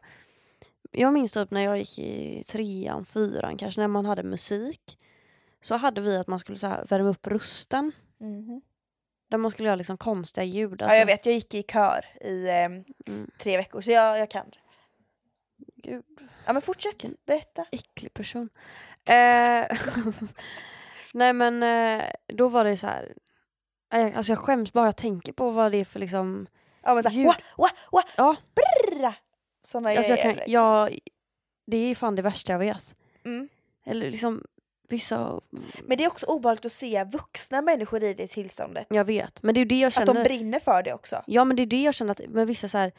jag 0.91 1.13
minns 1.13 1.33
typ 1.33 1.51
när 1.51 1.61
jag 1.61 1.77
gick 1.77 1.99
i 1.99 2.43
trean, 2.43 3.05
fyran 3.05 3.57
kanske 3.57 3.81
när 3.81 3.87
man 3.87 4.05
hade 4.05 4.23
musik. 4.23 4.97
Så 5.61 5.75
hade 5.75 6.01
vi 6.01 6.17
att 6.17 6.27
man 6.27 6.39
skulle 6.39 6.57
så 6.57 6.67
här 6.67 6.85
värma 6.85 7.09
upp 7.09 7.27
rösten. 7.27 7.91
Mhm. 8.19 8.61
Där 9.29 9.37
man 9.37 9.51
skulle 9.51 9.67
göra 9.67 9.75
liksom 9.75 9.97
konstiga 9.97 10.43
ljud. 10.43 10.77
ja, 10.81 10.85
Alltså, 10.85 10.97
jag 10.97 11.05
vet, 11.05 11.25
jag 11.25 11.35
gick 11.35 11.53
i 11.53 11.63
kör 11.63 12.05
i 12.21 12.49
ehm, 12.49 12.83
Mm, 13.07 13.31
tre 13.39 13.57
veckor 13.57 13.81
så 13.81 13.91
jag, 13.91 14.19
jag 14.19 14.31
kan. 14.31 14.51
gud, 15.83 16.03
Ja 16.45 16.53
men 16.53 16.61
fortsätt, 16.61 16.93
Vilken- 16.93 17.17
berätta. 17.25 17.65
äcklig 17.71 18.13
person. 18.13 18.49
Eh, 19.09 19.77
nej 21.13 21.33
men 21.33 21.63
eh, 21.63 22.05
då 22.27 22.49
var 22.49 22.63
det 22.65 22.77
så 22.77 22.87
här. 22.87 23.13
eh, 23.93 24.17
Alltså 24.17 24.31
jag 24.31 24.39
skäms 24.39 24.73
bara 24.73 24.85
jag 24.85 24.97
tänker 24.97 25.33
på 25.33 25.51
vad 25.51 25.71
det 25.71 25.77
är 25.77 25.85
för 25.85 25.99
liksom 25.99 26.47
Ja 26.83 26.93
men 26.93 27.03
såhär, 27.03 27.15
Ljud. 27.17 27.25
wa, 27.27 27.33
wa, 27.57 27.69
wa, 27.91 28.03
Ja. 28.17 28.35
brrra. 28.55 29.13
Såna 29.67 29.89
Alltså 29.89 30.11
jag 30.11 30.21
kan, 30.21 30.31
liksom. 30.31 30.51
jag, 30.53 30.99
det 31.65 31.77
är 31.77 31.95
fan 31.95 32.15
det 32.15 32.21
värsta 32.21 32.51
jag 32.51 32.59
vet. 32.59 32.95
Mm. 33.25 33.49
Eller 33.85 34.11
liksom 34.11 34.43
vissa, 34.89 35.41
Men 35.83 35.97
det 35.97 36.03
är 36.03 36.07
också 36.07 36.25
obehagligt 36.25 36.65
att 36.65 36.71
se 36.71 37.03
vuxna 37.03 37.61
människor 37.61 38.03
i 38.03 38.13
det 38.13 38.27
tillståndet. 38.27 38.87
jag 38.89 39.05
vet. 39.05 39.43
Men 39.43 39.55
det 39.55 39.61
är 39.61 39.65
det 39.65 39.79
jag 39.79 39.87
att 39.87 39.93
känner. 39.93 40.13
de 40.13 40.23
brinner 40.23 40.59
för 40.59 40.83
det 40.83 40.93
också. 40.93 41.23
ja 41.27 41.43
men 41.43 41.55
det 41.57 41.61
är 41.63 41.65
det 41.65 41.81
jag 41.83 41.93
känner 41.93 42.11
att 42.11 42.21
med 42.27 42.47
vissa 42.47 42.67
så 42.67 42.77
här. 42.77 42.91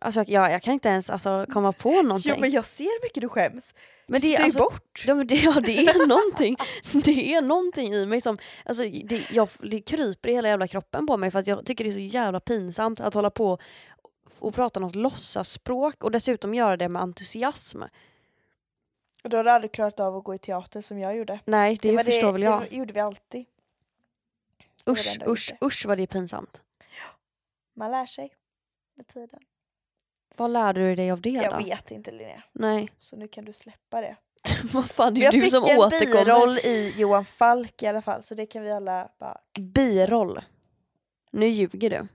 Alltså 0.00 0.24
jag, 0.26 0.52
jag 0.52 0.62
kan 0.62 0.74
inte 0.74 0.88
ens 0.88 1.10
alltså, 1.10 1.46
komma 1.52 1.72
på 1.72 1.90
någonting. 2.02 2.32
Jo 2.34 2.40
men 2.40 2.50
jag 2.50 2.64
ser 2.64 3.02
mycket 3.04 3.20
du 3.20 3.28
skäms. 3.28 3.74
men 4.06 4.20
det 4.20 4.34
är 4.34 4.44
alltså, 4.44 4.58
bort. 4.58 5.04
ja, 5.06 5.14
men 5.14 5.26
det, 5.26 5.34
ja, 5.34 5.60
det 5.60 5.78
är 5.78 6.06
någonting. 6.06 6.56
Det 7.04 7.34
är 7.34 7.40
någonting 7.40 7.94
i 7.94 8.06
mig 8.06 8.20
som, 8.20 8.38
alltså 8.64 8.82
det, 8.82 9.22
jag, 9.32 9.48
det 9.62 9.80
kryper 9.80 10.28
i 10.28 10.32
hela 10.34 10.48
jävla 10.48 10.68
kroppen 10.68 11.06
på 11.06 11.16
mig 11.16 11.30
för 11.30 11.38
att 11.38 11.46
jag 11.46 11.66
tycker 11.66 11.84
det 11.84 11.90
är 11.90 11.94
så 11.94 11.98
jävla 12.00 12.40
pinsamt 12.40 13.00
att 13.00 13.14
hålla 13.14 13.30
på 13.30 13.58
och 14.44 14.54
prata 14.54 14.80
något 14.80 14.94
låtsasspråk 14.94 16.04
och 16.04 16.10
dessutom 16.10 16.54
göra 16.54 16.76
det 16.76 16.88
med 16.88 17.02
entusiasm. 17.02 17.82
Och 19.24 19.30
då 19.30 19.36
har 19.36 19.44
du 19.44 19.50
aldrig 19.50 19.72
klarat 19.72 20.00
av 20.00 20.16
att 20.16 20.24
gå 20.24 20.34
i 20.34 20.38
teater 20.38 20.80
som 20.80 20.98
jag 20.98 21.16
gjorde. 21.16 21.40
Nej, 21.44 21.78
det, 21.82 21.96
var 21.96 22.04
förstår 22.04 22.32
väl 22.32 22.42
jag. 22.42 22.60
Det 22.70 22.76
gjorde 22.76 22.92
vi 22.92 23.00
alltid. 23.00 23.46
det 24.58 24.66
det 24.84 24.92
Usch, 24.92 25.16
jag 25.20 25.28
usch, 25.28 25.54
usch 25.62 25.86
vad 25.86 25.98
det 25.98 26.02
är 26.02 26.06
pinsamt. 26.06 26.62
Man 27.76 27.90
lär 27.90 28.06
sig 28.06 28.34
med 28.94 29.06
tiden. 29.06 29.40
Vad 30.36 30.50
lärde 30.50 30.80
du 30.80 30.96
dig 30.96 31.10
av 31.10 31.20
det 31.20 31.30
Jag 31.30 31.52
då? 31.52 31.64
vet 31.64 31.90
inte 31.90 32.10
Linnea, 32.10 32.42
Nej, 32.52 32.90
så 32.98 33.16
nu 33.16 33.28
kan 33.28 33.44
du 33.44 33.52
släppa 33.52 34.00
det. 34.00 34.16
vad 34.72 34.90
fan 34.90 35.14
det 35.14 35.20
är 35.20 35.24
jag 35.24 35.34
ju 35.34 35.40
du 35.40 35.44
fick 35.44 35.54
som 35.54 35.64
en 35.64 35.78
återkommer. 35.78 36.24
biroll 36.24 36.58
i 36.58 36.94
Johan 36.96 37.24
Falk 37.24 37.82
i 37.82 37.86
alla 37.86 38.02
fall, 38.02 38.22
så 38.22 38.34
det 38.34 38.46
kan 38.46 38.62
vi 38.62 38.70
alla 38.70 39.08
bara... 39.18 39.40
Biroll. 39.58 40.40
Nu 41.30 41.46
ljuger 41.46 41.90
du. 41.90 42.08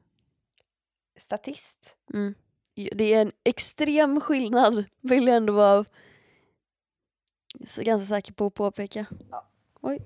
Statist. 1.20 1.98
Mm. 2.14 2.34
Det 2.76 3.14
är 3.14 3.22
en 3.22 3.32
extrem 3.44 4.22
skillnad 4.22 4.86
vill 5.02 5.28
jag 5.28 5.36
ändå 5.38 5.54
vara 5.54 5.86
så 7.66 7.84
ganska 7.84 8.06
säker 8.16 8.34
på 8.34 8.46
att 8.46 8.54
påpeka. 8.54 9.06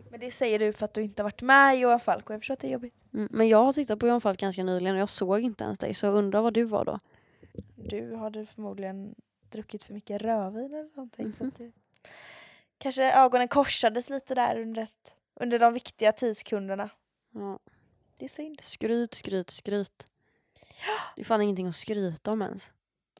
Men 0.09 0.19
det 0.19 0.31
säger 0.31 0.59
du 0.59 0.73
för 0.73 0.85
att 0.85 0.93
du 0.93 1.03
inte 1.03 1.21
har 1.21 1.25
varit 1.25 1.41
med 1.41 1.75
i 1.75 1.79
Johan 1.79 1.99
Falk 1.99 2.29
och 2.29 2.33
jag 2.33 2.41
förstår 2.41 2.53
att 2.53 2.59
det 2.59 2.67
är 2.67 2.71
jobbigt. 2.71 2.93
Mm. 3.13 3.27
Men 3.31 3.47
jag 3.49 3.63
har 3.65 3.73
tittat 3.73 3.99
på 3.99 4.07
Johan 4.07 4.21
Falk 4.21 4.39
ganska 4.39 4.63
nyligen 4.63 4.95
och 4.95 5.01
jag 5.01 5.09
såg 5.09 5.41
inte 5.41 5.63
ens 5.63 5.79
dig 5.79 5.93
så 5.93 6.05
jag 6.05 6.15
undrar 6.15 6.41
vad 6.41 6.53
du 6.53 6.63
var 6.63 6.85
då. 6.85 6.99
Du 7.75 8.15
hade 8.15 8.45
förmodligen 8.45 9.15
druckit 9.49 9.83
för 9.83 9.93
mycket 9.93 10.21
rödvin 10.21 10.65
eller 10.65 10.95
någonting. 10.95 11.33
Så 11.33 11.43
Mhm. 11.43 11.49
att 11.49 11.57
det... 11.57 11.71
Kanske 12.77 13.11
ögonen 13.13 13.47
korsades 13.47 14.09
lite 14.09 14.35
där 14.35 14.59
under, 14.61 14.81
ett, 14.81 15.15
under 15.35 15.59
de 15.59 15.73
viktiga 15.73 16.11
tidskunderna. 16.11 16.89
Ja. 17.33 17.59
Det 18.17 18.25
är 18.25 18.29
synd. 18.29 18.57
Skryt, 18.61 19.13
skryt, 19.13 19.49
skryt. 19.49 20.07
Det 21.15 21.21
är 21.21 21.25
fan 21.25 21.41
ingenting 21.41 21.67
att 21.67 21.75
skryta 21.75 22.31
om 22.31 22.41
ens. 22.41 22.69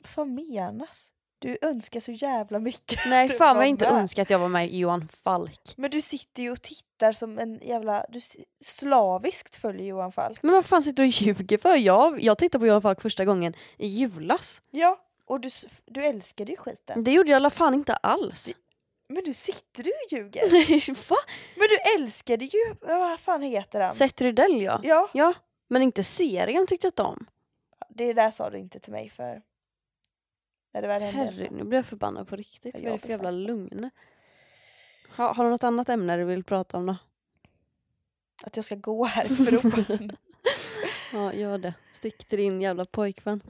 Vad 0.02 0.08
fan 0.10 0.36
menas? 0.36 1.10
Du 1.40 1.58
önskar 1.62 2.00
så 2.00 2.12
jävla 2.12 2.60
mycket. 2.60 3.00
Nej 3.08 3.28
Du 3.28 3.38
fan 3.38 3.56
vad 3.56 3.66
jag 3.66 3.70
inte 3.70 3.86
med. 3.92 4.00
önskar 4.00 4.22
att 4.22 4.30
jag 4.30 4.40
var 4.40 4.48
med 4.48 4.70
i 4.72 4.78
Johan 4.78 5.08
Falk. 5.24 5.74
Men 5.78 5.92
du 5.92 6.02
sitter 6.02 6.44
ju 6.44 6.52
och 6.52 6.62
tittar 6.62 7.12
som 7.12 7.40
en 7.40 7.60
jävla... 7.64 8.06
Du 8.10 8.20
slaviskt 8.66 9.56
följer 9.56 9.88
Johan 9.88 10.12
Falk. 10.12 10.44
Men 10.44 10.52
vad 10.54 10.66
fan 10.66 10.84
sitter 10.84 11.04
du 11.04 11.08
och 11.10 11.14
ljuger 11.14 11.58
för? 11.58 11.76
Jag, 11.76 12.22
jag 12.22 12.38
tittade 12.38 12.60
på 12.60 12.68
Johan 12.68 12.82
Falk 12.82 13.02
första 13.02 13.26
gången 13.26 13.54
i 13.78 13.88
julas. 13.88 14.62
Ja, 14.72 14.98
och 15.26 15.40
du, 15.40 15.50
du 15.86 16.06
älskade 16.06 16.52
ju 16.52 16.58
skiten. 16.58 17.04
Det 17.04 17.12
gjorde 17.12 17.30
jag 17.30 17.36
alla 17.36 17.50
fall 17.50 17.74
inte 17.74 17.96
alls. 17.96 18.56
Men 19.10 19.24
du 19.24 19.34
sitter 19.34 19.84
du 19.84 19.90
och 19.90 20.12
ljuger. 20.12 20.52
Nej, 20.52 20.84
va? 21.10 21.16
Men 21.56 21.68
du 21.68 22.04
älskade 22.04 22.46
ju... 22.46 22.76
Vad 22.82 23.20
fan 23.20 23.42
heter 23.42 23.82
han? 23.82 23.94
Seth 23.94 24.24
Rydell 24.24 24.62
ja. 24.62 24.80
Ja, 24.84 25.10
Ja, 25.14 25.34
men 25.74 25.82
inte 25.82 26.04
serien 26.04 26.68
tyckte 26.68 26.88
jag 26.88 26.92
inte 26.92 27.04
om. 27.04 27.26
det 27.90 28.14
där 28.14 28.32
sa 28.32 28.50
du 28.50 28.58
inte 28.58 28.80
till 28.80 28.92
mig 28.92 29.10
för... 29.10 29.42
När 30.74 30.82
det 30.82 30.88
väl 30.88 31.02
hände. 31.02 31.32
Herre, 31.32 31.50
nu 31.52 31.64
blir 31.64 31.80
jag 31.80 31.86
förbannad 31.86 32.28
på 32.28 32.36
riktigt. 32.36 32.74
Vad 32.74 32.82
är 32.82 32.86
jag 32.86 32.96
det 32.96 33.00
för 33.00 33.10
jävla 33.10 33.32
lugn? 33.32 33.90
Ha, 35.18 35.34
har 35.34 35.44
du 35.44 35.50
något 35.50 35.64
annat 35.64 35.90
ämne 35.90 36.18
du 36.18 36.24
vill 36.24 36.44
prata 36.44 36.78
om 36.78 36.86
då? 36.86 36.96
Att 38.44 38.56
jag 38.56 38.66
ska 38.66 38.76
gå 38.76 39.06
härifrån. 39.06 40.12
Ja, 41.14 41.34
gör 41.34 41.58
det. 41.58 41.74
Stick 41.92 42.26
till 42.26 42.38
din 42.38 42.62
jävla 42.62 42.86
pojkvän. 42.86 43.42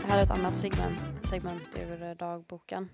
Det 0.00 0.06
här 0.06 0.18
är 0.18 0.22
ett 0.22 0.30
annat 0.30 0.56
segment, 0.56 0.98
segment 1.30 1.62
ur 1.80 2.02
eh, 2.02 2.10
dagboken. 2.10 2.88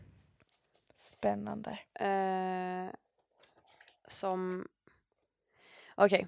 Spännande. 1.09 1.79
Eh, 1.95 2.95
som... 4.09 4.67
Okej. 5.95 6.27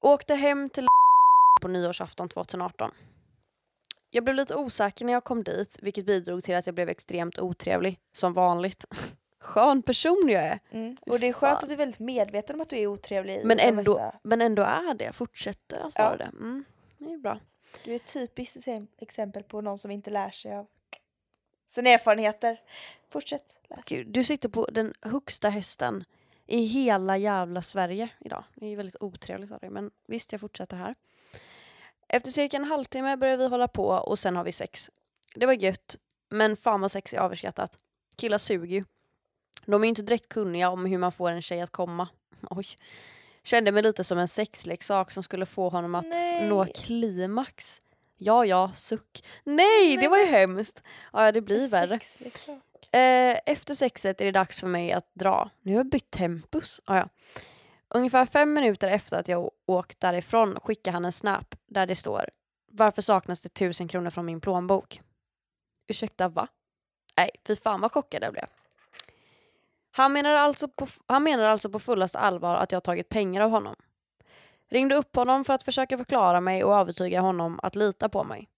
Åkte 0.00 0.34
hem 0.34 0.70
till 0.70 0.86
på 1.60 1.68
nyårsafton 1.68 2.28
2018. 2.28 2.90
Jag 4.10 4.24
blev 4.24 4.36
lite 4.36 4.54
osäker 4.54 5.04
när 5.04 5.12
jag 5.12 5.24
kom 5.24 5.44
dit, 5.44 5.76
vilket 5.82 6.06
bidrog 6.06 6.42
till 6.44 6.56
att 6.56 6.66
jag 6.66 6.74
blev 6.74 6.88
extremt 6.88 7.38
otrevlig, 7.38 8.00
som 8.12 8.32
vanligt. 8.32 8.84
Skön 9.40 9.82
person 9.82 10.28
jag 10.28 10.42
är. 10.44 10.58
Mm. 10.70 10.96
Och 11.06 11.20
det 11.20 11.28
är 11.28 11.32
skönt 11.32 11.50
Fan. 11.52 11.62
att 11.62 11.68
du 11.68 11.72
är 11.74 11.78
väldigt 11.78 12.00
medveten 12.00 12.56
om 12.56 12.60
att 12.60 12.68
du 12.68 12.76
är 12.78 12.86
otrevlig 12.86 13.40
Men 13.44 13.58
ändå, 13.58 13.94
mesta. 13.94 14.18
men 14.22 14.40
ändå 14.42 14.62
är 14.62 14.94
det, 14.94 15.12
fortsätter 15.12 15.80
att 15.80 15.92
Ja. 15.96 16.04
vara 16.04 16.16
det. 16.16 16.24
Mm, 16.24 16.64
det 16.98 17.12
är 17.12 17.18
bra. 17.18 17.40
Du 17.84 17.92
är 17.92 17.96
ett 17.96 18.12
typiskt 18.12 18.56
exem- 18.56 18.88
exempel 18.98 19.42
på 19.42 19.60
någon 19.60 19.78
som 19.78 19.90
inte 19.90 20.10
lär 20.10 20.30
sig 20.30 20.54
av 20.56 20.66
sina 21.66 21.90
erfarenheter. 21.90 22.60
Fortsätt. 23.10 23.56
Läs. 23.70 23.80
Gud, 23.86 24.06
du 24.06 24.24
sitter 24.24 24.48
på 24.48 24.66
den 24.72 24.94
högsta 25.00 25.48
hästen 25.48 26.04
i 26.46 26.60
hela 26.64 27.16
jävla 27.16 27.62
Sverige 27.62 28.08
idag. 28.20 28.44
Det 28.54 28.66
är 28.66 28.76
väldigt 28.76 28.96
otrevligt 29.00 29.52
av 29.52 29.58
dig, 29.58 29.70
men 29.70 29.90
visst, 30.06 30.32
jag 30.32 30.40
fortsätter 30.40 30.76
här. 30.76 30.94
Efter 32.08 32.30
cirka 32.30 32.56
en 32.56 32.64
halvtimme 32.64 33.16
börjar 33.16 33.36
vi 33.36 33.48
hålla 33.48 33.68
på 33.68 33.88
och 33.88 34.18
sen 34.18 34.36
har 34.36 34.44
vi 34.44 34.52
sex. 34.52 34.90
Det 35.34 35.46
var 35.46 35.52
gött, 35.52 35.96
men 36.28 36.56
fan 36.56 36.80
vad 36.80 36.92
sex 36.92 37.14
är 37.14 37.18
överskattat. 37.18 37.76
Killar 38.16 38.38
suger 38.38 38.76
ju. 38.76 38.84
De 39.66 39.82
är 39.82 39.84
ju 39.84 39.88
inte 39.88 40.02
direkt 40.02 40.28
kunniga 40.28 40.70
om 40.70 40.84
hur 40.86 40.98
man 40.98 41.12
får 41.12 41.30
en 41.30 41.42
tjej 41.42 41.60
att 41.60 41.70
komma. 41.70 42.08
Oj. 42.50 42.66
Kände 43.42 43.72
mig 43.72 43.82
lite 43.82 44.04
som 44.04 44.18
en 44.18 44.28
sexleksak 44.28 45.10
som 45.10 45.22
skulle 45.22 45.46
få 45.46 45.68
honom 45.68 45.94
att 45.94 46.06
Nej. 46.06 46.48
nå 46.48 46.66
klimax. 46.74 47.80
Ja, 48.16 48.44
ja, 48.44 48.72
suck. 48.74 49.24
Nej, 49.44 49.96
det 49.96 50.08
var 50.08 50.18
ju 50.18 50.24
hemskt. 50.24 50.82
Ja, 51.12 51.32
det 51.32 51.40
blir 51.40 51.70
värre. 51.70 51.88
sexleksak. 51.88 52.62
Eh, 52.82 53.38
efter 53.46 53.74
sexet 53.74 54.20
är 54.20 54.24
det 54.24 54.32
dags 54.32 54.60
för 54.60 54.66
mig 54.66 54.92
att 54.92 55.10
dra. 55.14 55.50
Nu 55.62 55.72
har 55.72 55.78
jag 55.78 55.90
bytt 55.90 56.10
tempus. 56.10 56.80
Ah, 56.84 56.96
ja. 56.96 57.08
Ungefär 57.88 58.26
fem 58.26 58.52
minuter 58.52 58.88
efter 58.88 59.20
att 59.20 59.28
jag 59.28 59.50
åkt 59.66 60.00
därifrån 60.00 60.60
skickar 60.60 60.92
han 60.92 61.04
en 61.04 61.12
snap 61.12 61.54
där 61.66 61.86
det 61.86 61.96
står 61.96 62.28
Varför 62.66 63.02
saknas 63.02 63.40
det 63.40 63.48
tusen 63.48 63.88
kronor 63.88 64.10
från 64.10 64.26
min 64.26 64.40
plånbok? 64.40 65.00
Ursäkta 65.86 66.28
va? 66.28 66.48
Nej, 67.16 67.30
fy 67.46 67.56
fan 67.56 67.80
vad 67.80 67.92
chockad 67.92 68.22
jag 68.22 68.32
blev. 68.32 68.44
Han 69.90 70.12
menar, 70.12 70.34
alltså 70.34 70.68
på, 70.68 70.86
han 71.06 71.22
menar 71.22 71.44
alltså 71.44 71.70
på 71.70 71.78
fullaste 71.78 72.18
allvar 72.18 72.56
att 72.56 72.72
jag 72.72 72.84
tagit 72.84 73.08
pengar 73.08 73.40
av 73.40 73.50
honom. 73.50 73.74
Ringde 74.70 74.94
upp 74.94 75.16
honom 75.16 75.44
för 75.44 75.52
att 75.52 75.62
försöka 75.62 75.98
förklara 75.98 76.40
mig 76.40 76.64
och 76.64 76.74
övertyga 76.74 77.20
honom 77.20 77.60
att 77.62 77.76
lita 77.76 78.08
på 78.08 78.24
mig. 78.24 78.48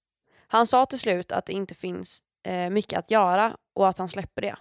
Han 0.46 0.66
sa 0.66 0.86
till 0.86 0.98
slut 0.98 1.32
att 1.32 1.46
det 1.46 1.52
inte 1.52 1.74
finns 1.74 2.24
eh, 2.42 2.70
mycket 2.70 2.98
att 2.98 3.10
göra 3.10 3.56
och 3.72 3.88
att 3.88 3.98
han 3.98 4.08
släpper 4.08 4.42
det. 4.42 4.56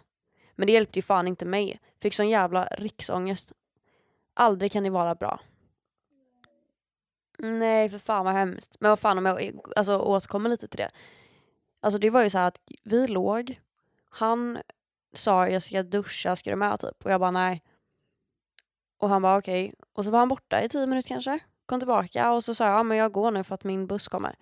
Men 0.56 0.68
det 0.68 0.74
hjälpte 0.74 1.00
ju 1.00 1.04
fan 1.04 1.28
inte 1.28 1.46
mig. 1.46 1.80
Fick 2.02 2.14
sån 2.14 2.30
jävla 2.30 2.66
riksångest. 2.66 3.52
Aldrig 4.34 4.72
kan 4.72 4.84
det 4.84 4.90
vara 4.90 5.16
bra. 5.16 5.40
Nej, 7.38 7.90
för 7.90 8.00
fan 8.00 8.26
vad 8.26 8.34
hemskt. 8.34 8.76
Men 8.80 8.90
vad 8.90 9.00
fan 9.00 9.18
om 9.18 9.26
jag 9.26 9.60
alltså, 9.76 9.98
återkommer 10.00 10.50
lite 10.50 10.68
till 10.68 10.78
det. 10.78 10.92
Alltså 11.80 12.00
det 12.00 12.10
var 12.10 12.24
ju 12.24 12.30
så 12.30 12.38
här 12.38 12.48
att 12.48 12.62
vi 12.84 13.08
låg, 13.08 13.60
han 14.10 14.58
sa 15.14 15.48
jag 15.48 15.64
ska 15.64 15.84
duscha, 15.84 16.36
ska 16.36 16.50
du 16.50 16.56
med 16.56 16.80
typ? 16.80 17.06
Och 17.06 17.12
jag 17.12 17.20
bara 17.20 17.32
nej. 17.32 17.64
Och 18.98 19.10
han 19.10 19.22
bara 19.22 19.38
okej. 19.38 19.66
Okay. 19.66 19.76
Och 19.94 20.06
så 20.06 20.12
var 20.12 20.20
han 20.20 20.30
borta 20.30 20.64
i 20.64 20.70
tio 20.70 20.88
minuter 20.88 21.08
kanske. 21.08 21.40
Kom 21.66 21.80
tillbaka 21.80 22.32
och 22.32 22.44
så 22.44 22.56
sa 22.56 22.66
jag 22.66 22.74
ja 22.74 22.84
men 22.84 22.98
jag 22.98 23.12
går 23.12 23.32
nu 23.32 23.44
för 23.44 23.56
att 23.56 23.64
min 23.64 23.88
buss 23.88 24.08
kommer. 24.08 24.36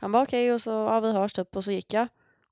Han 0.00 0.12
bara 0.12 0.22
okej 0.22 0.46
okay, 0.46 0.54
och 0.54 0.62
så 0.62 0.70
ja 0.70 1.00
vi 1.00 1.12
hörs 1.12 1.32
typ 1.32 1.56
och 1.56 1.64
så 1.64 1.72
gick 1.72 1.92
jag. 1.92 2.08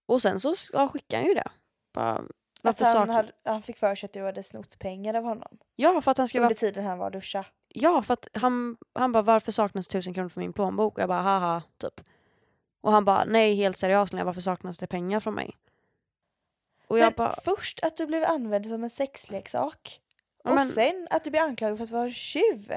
Och 0.09 0.23
sen 0.23 0.40
så 0.40 0.55
ja, 0.73 0.88
skickade 0.88 1.23
han 1.23 1.29
ju 1.29 1.35
det. 1.35 1.51
Bara, 1.94 2.25
att 2.62 2.81
han, 2.81 3.11
hade, 3.11 3.33
han 3.44 3.62
fick 3.62 3.77
för 3.77 3.94
sig 3.94 4.07
att 4.07 4.12
du 4.12 4.25
hade 4.25 4.42
snott 4.42 4.79
pengar 4.79 5.14
av 5.14 5.25
honom? 5.25 5.59
Ja 5.77 6.01
för 6.01 6.11
att 6.11 6.18
han 6.18 6.29
skulle 6.29 6.42
Under 6.44 6.55
tiden 6.55 6.85
han 6.85 6.99
var 6.99 7.11
duscha? 7.11 7.44
Ja 7.68 8.03
för 8.03 8.14
att 8.14 8.29
han, 8.35 8.77
han 8.94 9.12
bara 9.12 9.23
varför 9.23 9.53
saknas 9.53 9.88
tusen 9.88 10.14
kronor 10.14 10.29
från 10.29 10.40
min 10.40 10.53
plånbok? 10.53 10.94
Och 10.94 11.03
jag 11.03 11.09
bara 11.09 11.21
haha 11.21 11.62
typ. 11.79 12.01
Och 12.81 12.92
han 12.92 13.05
bara 13.05 13.25
nej 13.25 13.55
helt 13.55 13.77
seriöst 13.77 14.14
varför 14.14 14.40
saknas 14.40 14.79
det 14.79 14.87
pengar 14.87 15.21
från 15.21 15.35
mig? 15.35 15.57
Och 16.87 16.99
jag 16.99 17.12
bara, 17.12 17.35
först 17.44 17.81
att 17.83 17.97
du 17.97 18.07
blev 18.07 18.25
använd 18.25 18.66
som 18.66 18.83
en 18.83 18.90
sexleksak. 18.90 20.01
Och 20.44 20.55
men, 20.55 20.66
sen 20.66 21.09
att 21.11 21.25
du 21.25 21.31
blev 21.31 21.42
anklagad 21.42 21.77
för 21.77 21.85
att 21.85 21.90
vara 21.90 22.05
en 22.05 22.12
tjuv. 22.12 22.73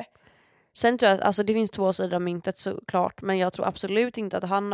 Sen 0.74 0.98
tror 0.98 1.10
jag 1.10 1.20
att 1.20 1.26
alltså, 1.26 1.44
det 1.44 1.54
finns 1.54 1.72
två 1.72 1.94
sidor 1.94 2.14
av 2.14 2.22
myntet 2.22 2.58
såklart 2.58 3.22
men 3.22 3.38
jag 3.38 3.54
tror 3.54 3.68
absolut 3.68 4.18
inte 4.18 4.38
att 4.38 4.44
han 4.44 4.74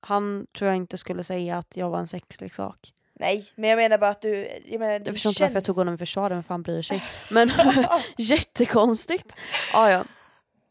han 0.00 0.46
tror 0.58 0.68
jag 0.68 0.76
inte 0.76 0.98
skulle 0.98 1.24
säga 1.24 1.58
att 1.58 1.76
jag 1.76 1.90
var 1.90 1.98
en 1.98 2.06
sexleksak. 2.06 2.92
Nej, 3.20 3.44
men 3.54 3.70
jag 3.70 3.76
menar 3.76 3.98
bara 3.98 4.10
att 4.10 4.22
du... 4.22 4.48
Jag, 4.64 4.80
menar, 4.80 4.92
jag 4.92 5.14
förstår 5.14 5.30
inte 5.30 5.42
varför 5.42 5.56
jag 5.56 5.64
tog 5.64 5.76
honom 5.76 5.94
i 5.94 5.98
försvar, 5.98 6.30
vem 6.30 6.42
fan 6.42 6.62
bryr 6.62 6.82
sig? 6.82 7.04
Men 7.30 7.52
jättekonstigt. 8.18 9.32
Ah, 9.74 9.90
ja. 9.90 10.04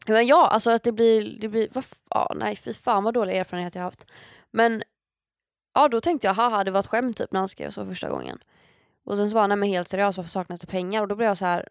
Men 0.06 0.26
ja, 0.26 0.46
alltså 0.46 0.70
att 0.70 0.82
det 0.82 0.92
blir... 0.92 1.40
Det 1.40 1.48
blir 1.48 1.68
vad, 1.72 1.84
ah, 2.08 2.34
nej, 2.34 2.56
fy 2.56 2.74
fan 2.74 3.04
vad 3.04 3.14
dålig 3.14 3.36
erfarenhet 3.36 3.74
jag 3.74 3.82
haft. 3.82 4.06
Men 4.50 4.82
ja, 5.74 5.88
då 5.88 6.00
tänkte 6.00 6.26
jag 6.26 6.34
haha, 6.34 6.64
det 6.64 6.70
var 6.70 6.80
ett 6.80 6.86
skämt 6.86 7.16
typ 7.16 7.32
när 7.32 7.40
han 7.40 7.48
skrev 7.48 7.70
så 7.70 7.86
första 7.86 8.08
gången. 8.08 8.38
Och 9.04 9.16
sen 9.16 9.28
så 9.30 9.34
var 9.34 9.48
han, 9.48 9.62
helt 9.62 9.88
seriöst, 9.88 10.16
varför 10.16 10.30
saknas 10.30 10.60
det 10.60 10.66
pengar? 10.66 11.02
Och 11.02 11.08
då 11.08 11.16
blev 11.16 11.28
jag 11.28 11.38
så 11.38 11.44
här, 11.44 11.68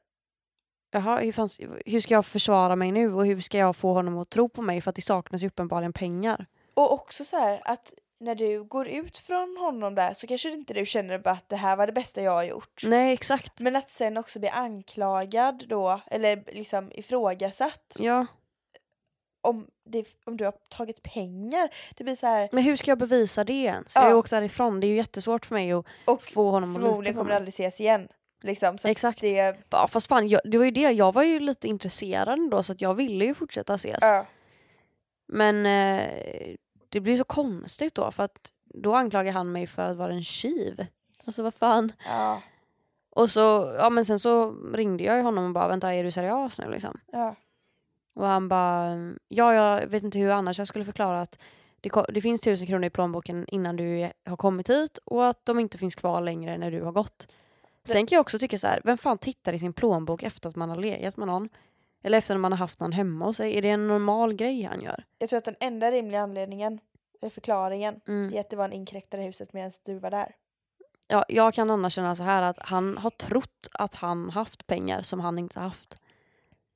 jaha, 0.91 1.20
hur, 1.20 1.32
fanns, 1.32 1.60
hur 1.86 2.02
ska 2.02 2.13
jag 2.13 2.26
försvara 2.26 2.76
mig 2.76 2.91
nu 2.91 3.13
och 3.13 3.26
hur 3.26 3.41
ska 3.41 3.58
jag 3.58 3.76
få 3.76 3.93
honom 3.93 4.17
att 4.17 4.30
tro 4.30 4.50
på 4.50 4.62
mig 4.62 4.82
för 4.82 4.89
att 4.89 4.96
det 4.96 5.02
saknas 5.02 5.43
ju 5.43 5.48
uppenbarligen 5.48 5.93
pengar. 5.93 6.46
Och 6.78 6.94
också 6.94 7.26
så 7.26 7.38
här, 7.38 7.62
att 7.66 7.94
när 8.20 8.36
du 8.36 8.63
går 8.63 8.88
ut 8.88 9.18
från 9.18 9.58
honom 9.58 9.96
där 9.96 10.13
så 10.13 10.28
kanske 10.28 10.52
inte 10.52 10.74
du 10.74 10.86
känner 10.86 11.20
bara 11.20 11.32
att 11.32 11.50
det 11.50 11.56
här 11.56 11.76
var 11.76 11.88
det 11.88 11.94
bästa 11.94 12.22
jag 12.22 12.32
har 12.32 12.44
gjort. 12.44 12.82
Nej 12.86 13.13
exakt. 13.13 13.60
Men 13.60 13.76
att 13.76 13.90
sen 13.90 14.18
också 14.18 14.40
bli 14.40 14.50
anklagad 14.50 15.63
då, 15.68 16.02
eller 16.08 16.44
liksom 16.48 16.92
ifrågasatt. 16.92 17.96
Ja. 18.00 18.26
Om, 19.42 19.68
det, 19.86 20.08
om 20.26 20.38
du 20.38 20.46
har 20.46 20.54
tagit 20.70 21.04
pengar. 21.04 21.70
Det 21.98 22.04
blir 22.04 22.16
så 22.16 22.28
här... 22.28 22.50
Men 22.52 22.63
hur 22.63 22.76
ska 22.76 22.92
jag 22.92 22.98
bevisa 22.98 23.44
det 23.44 23.54
ens? 23.54 23.96
Ja. 23.96 24.04
Jag 24.04 24.10
har 24.10 24.18
åkt 24.18 24.30
därifrån, 24.30 24.80
det 24.80 24.88
är 24.88 24.90
ju 24.90 24.96
jättesvårt 24.96 25.46
för 25.46 25.56
mig 25.56 25.72
att 25.72 25.86
och 26.06 26.24
få 26.24 26.52
honom 26.52 26.76
att 26.76 26.82
lita 26.82 26.90
förmodligen 26.90 27.18
kommer 27.18 27.30
det 27.30 27.36
aldrig 27.36 27.54
ses 27.54 27.80
igen. 27.80 28.08
Liksom, 28.44 28.78
Exakt. 28.86 29.22
Det... 29.22 29.58
Ja, 29.70 29.88
fast 29.88 30.08
fan, 30.08 30.28
jag, 30.28 30.42
det 30.44 30.58
var 30.58 30.66
ju 30.66 30.72
det, 30.72 30.92
jag 30.92 31.13
var 31.13 31.24
ju 31.24 31.40
lite 31.40 31.68
intresserad 31.68 32.40
ändå 32.40 32.63
så 32.63 32.72
att 32.72 32.82
jag 32.82 32.94
ville 32.94 33.26
ju 33.26 33.34
fortsätta 33.34 33.74
ses. 33.74 33.98
Ja. 34.02 34.26
Men 35.28 35.66
eh, 35.66 36.56
det 36.89 37.00
blir 37.00 37.17
så 37.17 37.23
konstigt 37.23 37.95
då 37.95 38.12
för 38.12 38.23
att 38.23 38.54
då 38.63 38.95
anklagar 38.95 39.32
han 39.34 39.52
mig 39.52 39.67
för 39.67 39.82
att 39.82 39.97
vara 39.97 40.13
en 40.13 40.23
tjuv. 40.23 40.86
Alltså 41.26 41.43
vad 41.43 41.54
fan. 41.54 41.91
Ja. 42.06 42.41
Och 43.10 43.30
så, 43.30 43.76
ja 43.78 43.89
men 43.89 44.06
sen 44.06 44.19
så 44.19 44.52
ringde 44.73 45.04
jag 45.04 45.23
honom 45.23 45.45
och 45.45 45.52
bara 45.52 45.67
vänta 45.67 45.93
är 45.93 46.04
du 46.04 46.12
seriös 46.12 46.60
nu 46.60 46.71
liksom? 46.71 47.00
Ja. 47.12 47.36
Och 48.13 48.26
han 48.26 48.47
bara, 48.47 48.93
ja 49.28 49.54
jag 49.54 49.88
vet 49.88 50.04
inte 50.04 50.19
hur 50.19 50.32
annars 50.32 50.60
jag 50.60 50.67
skulle 50.67 50.86
förklara 50.86 51.21
att 51.21 51.39
det, 51.82 52.06
det 52.10 52.21
finns 52.21 52.41
tusen 52.41 52.67
kronor 52.67 52.86
i 52.86 52.89
plånboken 52.89 53.45
innan 53.47 53.76
du 53.76 54.12
har 54.26 54.38
kommit 54.38 54.69
hit 54.69 54.97
och 55.06 55.28
att 55.28 55.45
de 55.45 55.60
inte 55.60 55.78
finns 55.78 55.95
kvar 55.95 56.21
längre 56.21 56.58
när 56.58 56.71
du 56.71 56.82
har 56.82 56.91
gått. 56.91 57.36
Sen 57.84 58.08
kan 58.08 58.15
jag 58.15 58.21
också 58.21 58.39
tycka 58.39 58.60
så 58.60 58.67
här, 58.67 58.82
vem 58.84 58.97
fan 58.97 59.17
tittar 59.17 59.54
i 59.54 59.60
sin 59.60 59.73
plånbok 59.73 60.23
efter 60.23 60.50
att 60.50 60.56
man 60.56 60.69
har 60.69 60.78
legat 60.78 61.17
med 61.17 61.28
någon? 61.28 61.50
Eller 62.04 62.18
efter 62.18 62.36
att 62.36 62.42
man 62.42 62.52
har 62.52 62.58
haft 62.58 62.80
någon 62.80 62.92
hemma 62.92 63.26
hos 63.26 63.38
sig? 63.38 63.58
Är 63.58 63.62
det 63.62 63.70
en 63.70 63.88
normal 63.88 64.34
grej 64.34 64.64
han 64.64 64.82
gör? 64.82 65.04
Jag 65.18 65.30
tror 65.30 65.38
att 65.38 65.46
den 65.46 65.56
enda 65.60 65.92
rimliga 65.92 66.22
anledningen, 66.22 66.80
eller 67.22 67.30
förklaringen, 67.30 68.02
mm. 68.08 68.34
är 68.34 68.40
att 68.40 68.50
det 68.50 68.56
var 68.56 68.66
en 68.66 68.74
inkräktare 68.74 69.22
i 69.22 69.26
huset 69.26 69.54
medan 69.54 69.72
du 69.86 70.00
var 70.00 70.12
där. 70.12 70.36
Ja, 71.08 71.26
jag 71.28 71.54
kan 71.54 71.70
annars 71.70 71.94
känna 71.94 72.16
så 72.16 72.24
här 72.24 72.44
att 72.44 72.60
han 72.60 72.98
har 72.98 73.10
trott 73.10 73.70
att 73.74 73.96
han 73.96 74.30
haft 74.30 74.68
pengar 74.68 75.02
som 75.02 75.20
han 75.20 75.40
inte 75.40 75.60
haft. 75.60 76.00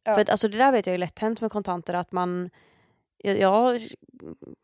Ja. 0.03 0.13
För 0.13 0.21
att, 0.21 0.29
alltså 0.29 0.47
det 0.47 0.57
där 0.57 0.71
vet 0.71 0.85
jag 0.85 0.93
är 0.93 0.97
lätt 0.97 1.19
hänt 1.19 1.41
med 1.41 1.51
kontanter 1.51 1.93
att 1.93 2.11
man 2.11 2.49
jag, 3.23 3.39
jag, 3.39 3.81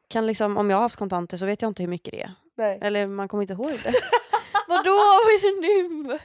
kan 0.07 0.27
liksom, 0.27 0.57
om 0.57 0.69
jag 0.69 0.77
har 0.77 0.81
haft 0.81 0.95
kontanter 0.95 1.37
så 1.37 1.45
vet 1.45 1.61
jag 1.61 1.69
inte 1.69 1.83
hur 1.83 1.89
mycket 1.89 2.13
det 2.13 2.21
är. 2.21 2.31
Nej. 2.55 2.79
Eller 2.81 3.07
man 3.07 3.27
kommer 3.27 3.43
inte 3.43 3.53
ihåg 3.53 3.71
det. 3.83 3.93
Vadå, 4.67 4.91
vad 4.91 5.33
är 5.33 5.41
det 5.41 5.61
nu? 5.61 6.19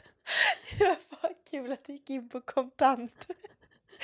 Det 0.78 0.96
var 1.08 1.30
kul 1.50 1.72
att 1.72 1.84
du 1.84 1.92
gick 1.92 2.10
in 2.10 2.28
på 2.28 2.40
kontanter. 2.40 3.36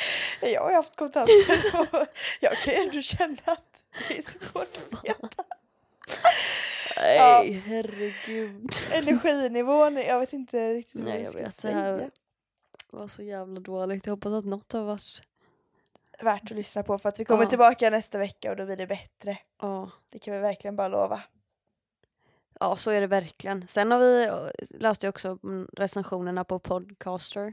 Jag 0.40 0.60
har 0.60 0.70
ju 0.70 0.76
haft 0.76 0.96
kontanter 0.96 1.32
och 1.74 2.06
jag 2.40 2.52
kan 2.52 2.74
ju 2.74 2.80
ändå 2.80 3.02
känna 3.02 3.38
att 3.44 3.82
det 4.08 4.18
är 4.18 4.22
svårt 4.22 4.76
att 4.92 5.04
veta. 5.04 5.44
Nej, 6.96 7.16
ja. 7.16 7.60
herregud. 7.66 8.72
Energinivån, 8.92 9.96
jag 9.96 10.20
vet 10.20 10.32
inte 10.32 10.74
riktigt 10.74 11.04
Nej, 11.04 11.12
vad 11.12 11.22
jag 11.22 11.32
ska 11.32 11.42
vet, 11.42 11.54
säga. 11.54 11.92
Det 11.92 12.02
här 12.02 12.10
var 12.90 13.08
så 13.08 13.22
jävla 13.22 13.60
dåligt. 13.60 14.06
Jag 14.06 14.12
hoppas 14.12 14.32
att 14.32 14.44
något 14.44 14.72
har 14.72 14.82
varit 14.82 15.22
värt 16.22 16.42
att 16.42 16.56
lyssna 16.56 16.82
på 16.82 16.98
för 16.98 17.08
att 17.08 17.20
vi 17.20 17.24
kommer 17.24 17.42
ja. 17.42 17.48
tillbaka 17.48 17.90
nästa 17.90 18.18
vecka 18.18 18.50
och 18.50 18.56
då 18.56 18.66
blir 18.66 18.76
det 18.76 18.86
bättre. 18.86 19.38
Ja. 19.60 19.90
Det 20.10 20.18
kan 20.18 20.34
vi 20.34 20.40
verkligen 20.40 20.76
bara 20.76 20.88
lova. 20.88 21.22
Ja, 22.60 22.76
så 22.76 22.90
är 22.90 23.00
det 23.00 23.06
verkligen. 23.06 23.68
Sen 23.68 23.90
har 23.90 23.98
vi 23.98 24.30
läst 24.70 25.04
också 25.04 25.38
recensionerna 25.72 26.44
på 26.44 26.58
Podcaster. 26.58 27.52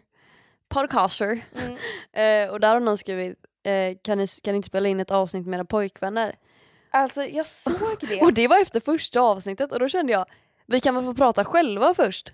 Podcaster. 0.76 1.42
Mm. 1.56 1.78
eh, 2.48 2.54
och 2.54 2.60
där 2.60 2.74
har 2.74 2.80
någon 2.80 2.98
skrivit, 2.98 3.38
eh, 3.64 3.98
kan, 4.02 4.18
ni, 4.18 4.28
kan 4.28 4.52
ni 4.52 4.56
inte 4.56 4.68
spela 4.68 4.90
in 4.90 5.00
ett 5.00 5.12
avsnitt 5.12 5.48
med 5.48 5.58
era 5.58 5.66
pojkvänner? 5.66 6.36
Alltså 6.92 7.24
jag 7.24 7.46
såg 7.46 7.98
det. 8.00 8.22
och 8.22 8.34
det 8.34 8.48
var 8.48 8.62
efter 8.62 8.80
första 8.80 9.22
avsnittet 9.22 9.72
och 9.72 9.80
då 9.80 9.90
kände 9.90 10.12
jag, 10.12 10.26
vi 10.66 10.80
kan 10.80 10.96
väl 10.96 11.04
få 11.04 11.14
prata 11.14 11.46
själva 11.46 11.94
först? 11.94 12.34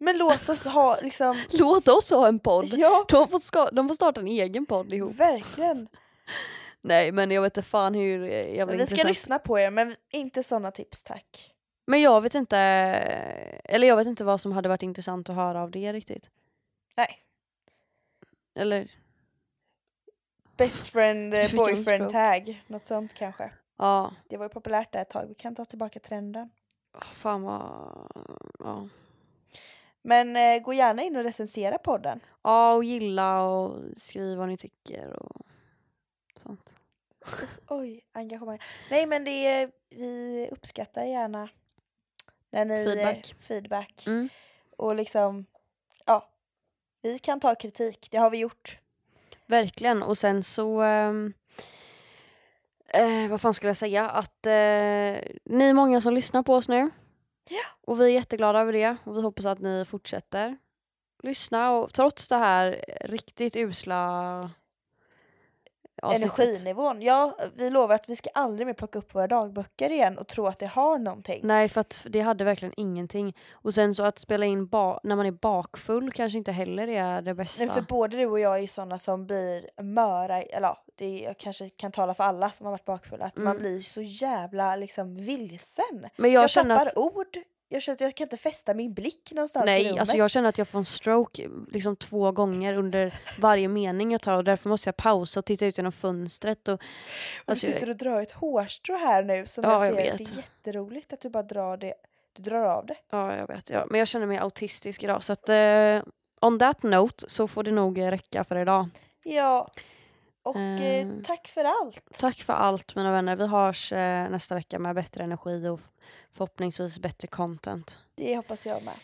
Men 0.00 0.18
låt 0.18 0.48
oss 0.48 0.64
ha 0.64 0.98
liksom... 1.02 1.40
Låt 1.50 1.88
oss 1.88 2.10
ha 2.10 2.28
en 2.28 2.38
podd. 2.38 2.66
Ja. 2.68 3.04
De, 3.08 3.28
får 3.28 3.38
ska, 3.38 3.70
de 3.70 3.88
får 3.88 3.94
starta 3.94 4.20
en 4.20 4.26
egen 4.28 4.66
podd 4.66 4.92
ihop. 4.92 5.14
Verkligen. 5.14 5.88
Nej 6.80 7.12
men 7.12 7.30
jag 7.30 7.42
vet 7.42 7.56
inte 7.56 7.68
fan 7.68 7.94
hur 7.94 8.24
jävla 8.26 8.66
men 8.66 8.66
Vi 8.66 8.72
intressant. 8.72 9.00
ska 9.00 9.08
lyssna 9.08 9.38
på 9.38 9.58
er 9.58 9.70
men 9.70 9.96
inte 10.12 10.42
sådana 10.42 10.70
tips 10.70 11.02
tack. 11.02 11.52
Men 11.86 12.00
jag 12.00 12.20
vet 12.20 12.34
inte, 12.34 12.58
eller 13.64 13.88
jag 13.88 13.96
vet 13.96 14.06
inte 14.06 14.24
vad 14.24 14.40
som 14.40 14.52
hade 14.52 14.68
varit 14.68 14.82
intressant 14.82 15.30
att 15.30 15.36
höra 15.36 15.62
av 15.62 15.70
det 15.70 15.92
riktigt. 15.92 16.30
Nej. 16.96 17.24
Eller? 18.58 18.90
Best 20.56 20.90
friend, 20.90 21.34
eh, 21.34 21.54
boyfriend 21.54 22.10
tag, 22.10 22.64
något 22.66 22.86
sånt 22.86 23.14
kanske. 23.14 23.52
Ja. 23.76 24.14
Det 24.28 24.36
var 24.36 24.44
ju 24.44 24.48
populärt 24.48 24.92
där 24.92 25.02
ett 25.02 25.10
tag, 25.10 25.26
vi 25.26 25.34
kan 25.34 25.54
ta 25.54 25.64
tillbaka 25.64 26.00
trenden. 26.00 26.50
Fan 27.12 27.42
vad, 27.42 27.62
ja. 28.58 28.88
Men 30.02 30.36
eh, 30.36 30.62
gå 30.62 30.72
gärna 30.72 31.02
in 31.02 31.16
och 31.16 31.22
recensera 31.22 31.78
podden. 31.78 32.20
Ja, 32.42 32.74
och 32.74 32.84
gilla 32.84 33.42
och 33.42 33.80
skriv 33.96 34.38
vad 34.38 34.48
ni 34.48 34.56
tycker 34.56 35.08
och 35.08 35.46
sånt. 36.42 36.74
Oj, 37.68 38.04
engagemang. 38.12 38.58
Nej 38.90 39.06
men 39.06 39.24
det 39.24 39.46
är, 39.46 39.70
vi 39.90 40.48
uppskattar 40.52 41.04
gärna 41.04 41.48
när 42.50 42.64
ni 42.64 42.84
feedback. 42.84 43.34
feedback. 43.40 44.06
Mm. 44.06 44.28
Och 44.76 44.94
liksom, 44.94 45.46
ja, 46.06 46.28
vi 47.08 47.18
kan 47.18 47.40
ta 47.40 47.54
kritik, 47.54 48.08
det 48.10 48.18
har 48.18 48.30
vi 48.30 48.38
gjort. 48.38 48.78
Verkligen, 49.46 50.02
och 50.02 50.18
sen 50.18 50.42
så 50.42 50.82
eh, 50.82 51.12
eh, 52.88 53.30
vad 53.30 53.40
fan 53.40 53.54
skulle 53.54 53.70
jag 53.70 53.76
säga? 53.76 54.10
Att 54.10 54.46
eh, 54.46 54.52
ni 55.44 55.64
är 55.64 55.72
många 55.72 56.00
som 56.00 56.14
lyssnar 56.14 56.42
på 56.42 56.54
oss 56.54 56.68
nu. 56.68 56.90
Ja. 57.50 57.64
Och 57.80 58.00
vi 58.00 58.04
är 58.04 58.08
jätteglada 58.08 58.60
över 58.60 58.72
det 58.72 58.96
och 59.04 59.16
vi 59.16 59.22
hoppas 59.22 59.44
att 59.44 59.58
ni 59.58 59.84
fortsätter 59.84 60.58
lyssna 61.22 61.70
och 61.70 61.92
trots 61.92 62.28
det 62.28 62.36
här 62.36 62.84
riktigt 63.00 63.56
usla 63.56 64.50
avsnittet. 66.02 66.38
Energinivån. 66.38 67.02
Ja, 67.02 67.36
vi 67.56 67.70
lovar 67.70 67.94
att 67.94 68.08
vi 68.08 68.16
ska 68.16 68.30
aldrig 68.34 68.66
mer 68.66 68.74
plocka 68.74 68.98
upp 68.98 69.14
våra 69.14 69.26
dagböcker 69.26 69.90
igen 69.90 70.18
och 70.18 70.26
tro 70.28 70.46
att 70.46 70.58
det 70.58 70.66
har 70.66 70.98
någonting. 70.98 71.40
Nej 71.44 71.68
för 71.68 71.80
att 71.80 72.06
det 72.10 72.20
hade 72.20 72.44
verkligen 72.44 72.74
ingenting. 72.76 73.36
Och 73.52 73.74
sen 73.74 73.94
så 73.94 74.02
att 74.02 74.18
spela 74.18 74.46
in 74.46 74.68
när 75.02 75.16
man 75.16 75.26
är 75.26 75.30
bakfull 75.30 76.12
kanske 76.12 76.38
inte 76.38 76.52
heller 76.52 76.88
är 76.88 77.22
det 77.22 77.34
bästa. 77.34 77.64
Nej, 77.64 77.74
för 77.74 77.80
både 77.82 78.16
du 78.16 78.26
och 78.26 78.40
jag 78.40 78.58
är 78.62 78.66
sådana 78.66 78.98
som 78.98 79.26
blir 79.26 79.82
möra, 79.82 80.42
eller 80.42 80.66
ja, 80.68 80.84
det 80.96 81.18
jag 81.18 81.36
kanske 81.38 81.68
kan 81.68 81.92
tala 81.92 82.14
för 82.14 82.24
alla 82.24 82.50
som 82.50 82.66
har 82.66 82.70
varit 82.70 82.84
bakfulla, 82.84 83.24
att 83.24 83.36
man 83.36 83.46
Mm. 83.46 83.58
blir 83.58 83.80
så 83.80 84.00
jävla 84.02 84.76
liksom 84.76 85.16
vilsen. 85.16 86.06
Men 86.16 86.32
jag, 86.32 86.42
Jag, 86.42 86.50
tappar 86.50 86.86
att 86.86 86.96
ord, 86.96 87.38
jag 87.68 87.82
känner 87.82 87.94
att 87.94 88.00
jag 88.00 88.14
kan 88.14 88.24
inte 88.24 88.36
fästa 88.36 88.74
min 88.74 88.94
blick 88.94 89.32
någonstans 89.32 89.62
i 89.64 89.66
Nej, 89.66 89.84
rummet. 89.84 90.00
alltså 90.00 90.16
jag 90.16 90.30
känner 90.30 90.48
att 90.48 90.58
jag 90.58 90.68
får 90.68 90.78
en 90.78 90.84
stroke 90.84 91.48
liksom 91.68 91.96
två 91.96 92.32
gånger 92.32 92.74
under 92.74 93.14
varje 93.40 93.68
mening 93.68 94.12
jag 94.12 94.20
tar 94.20 94.36
och 94.36 94.44
därför 94.44 94.68
måste 94.68 94.88
jag 94.88 94.96
pausa 94.96 95.40
och 95.40 95.44
titta 95.44 95.66
ut 95.66 95.78
genom 95.78 95.92
fönstret. 95.92 96.68
Och, 96.68 96.74
och 96.74 96.80
alltså, 97.46 97.66
du 97.66 97.72
sitter 97.72 97.90
och 97.90 97.96
drar 97.96 98.22
ett 98.22 98.30
hårstrå 98.30 98.96
här 98.96 99.22
nu 99.22 99.46
som 99.46 99.64
Ja, 99.64 99.86
jag 99.86 99.94
jag 99.94 100.04
ser. 100.04 100.10
vet. 100.10 100.18
Det 100.18 100.24
är 100.24 100.36
jätteroligt 100.36 101.12
att 101.12 101.20
du 101.20 101.28
bara 101.30 101.42
drar 101.42 101.76
det. 101.76 101.94
Du 102.32 102.42
drar 102.42 102.62
av 102.62 102.86
det. 102.86 102.96
Ja, 103.10 103.36
jag 103.36 103.46
vet. 103.46 103.70
Ja. 103.70 103.86
Men 103.90 103.98
jag 103.98 104.08
känner 104.08 104.26
mig 104.26 104.38
autistisk 104.38 105.02
idag 105.02 105.22
så 105.22 105.32
att 105.32 105.48
eh, 105.48 106.02
on 106.40 106.58
that 106.58 106.82
note 106.82 107.24
så 107.28 107.48
får 107.48 107.62
det 107.62 107.70
nog 107.70 108.00
räcka 108.00 108.44
för 108.44 108.56
idag. 108.56 108.88
Ja. 109.24 109.70
Och 110.42 110.56
eh, 110.56 110.82
Eh. 110.82 111.06
tack 111.24 111.48
för 111.48 111.64
allt. 111.64 112.18
Tack 112.18 112.36
för 112.36 112.52
allt 112.52 112.94
mina 112.96 113.12
vänner. 113.12 113.36
Vi 113.36 113.46
hörs 113.46 113.92
eh, 113.92 114.30
nästa 114.30 114.54
vecka 114.54 114.78
med 114.78 114.94
bättre 114.94 115.24
energi 115.24 115.68
och 115.68 115.80
förhoppningsvis 116.34 116.98
bättre 116.98 117.28
content. 117.28 117.98
Det 118.16 118.36
hoppas 118.36 118.66
jag 118.66 118.82
med. 118.82 118.94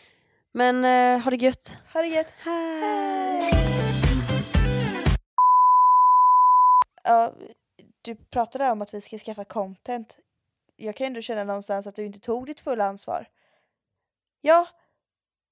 Men 0.52 0.84
eh, 0.84 1.24
ha 1.24 1.30
det 1.30 1.36
gött. 1.36 1.76
Ha 1.92 2.00
det 2.00 2.08
gött. 2.08 2.30
Hej! 2.36 3.40
Ja, 7.04 7.34
du 8.02 8.14
pratade 8.14 8.70
om 8.70 8.82
att 8.82 8.94
vi 8.94 9.00
ska 9.00 9.18
skaffa 9.18 9.44
content. 9.44 10.16
Jag 10.76 10.96
kan 10.96 11.06
ändå 11.06 11.20
känna 11.20 11.44
någonstans 11.44 11.86
att 11.86 11.96
du 11.96 12.04
inte 12.06 12.18
tog 12.18 12.46
ditt 12.46 12.60
fulla 12.60 12.84
ansvar. 12.84 13.26
Ja, 14.40 14.66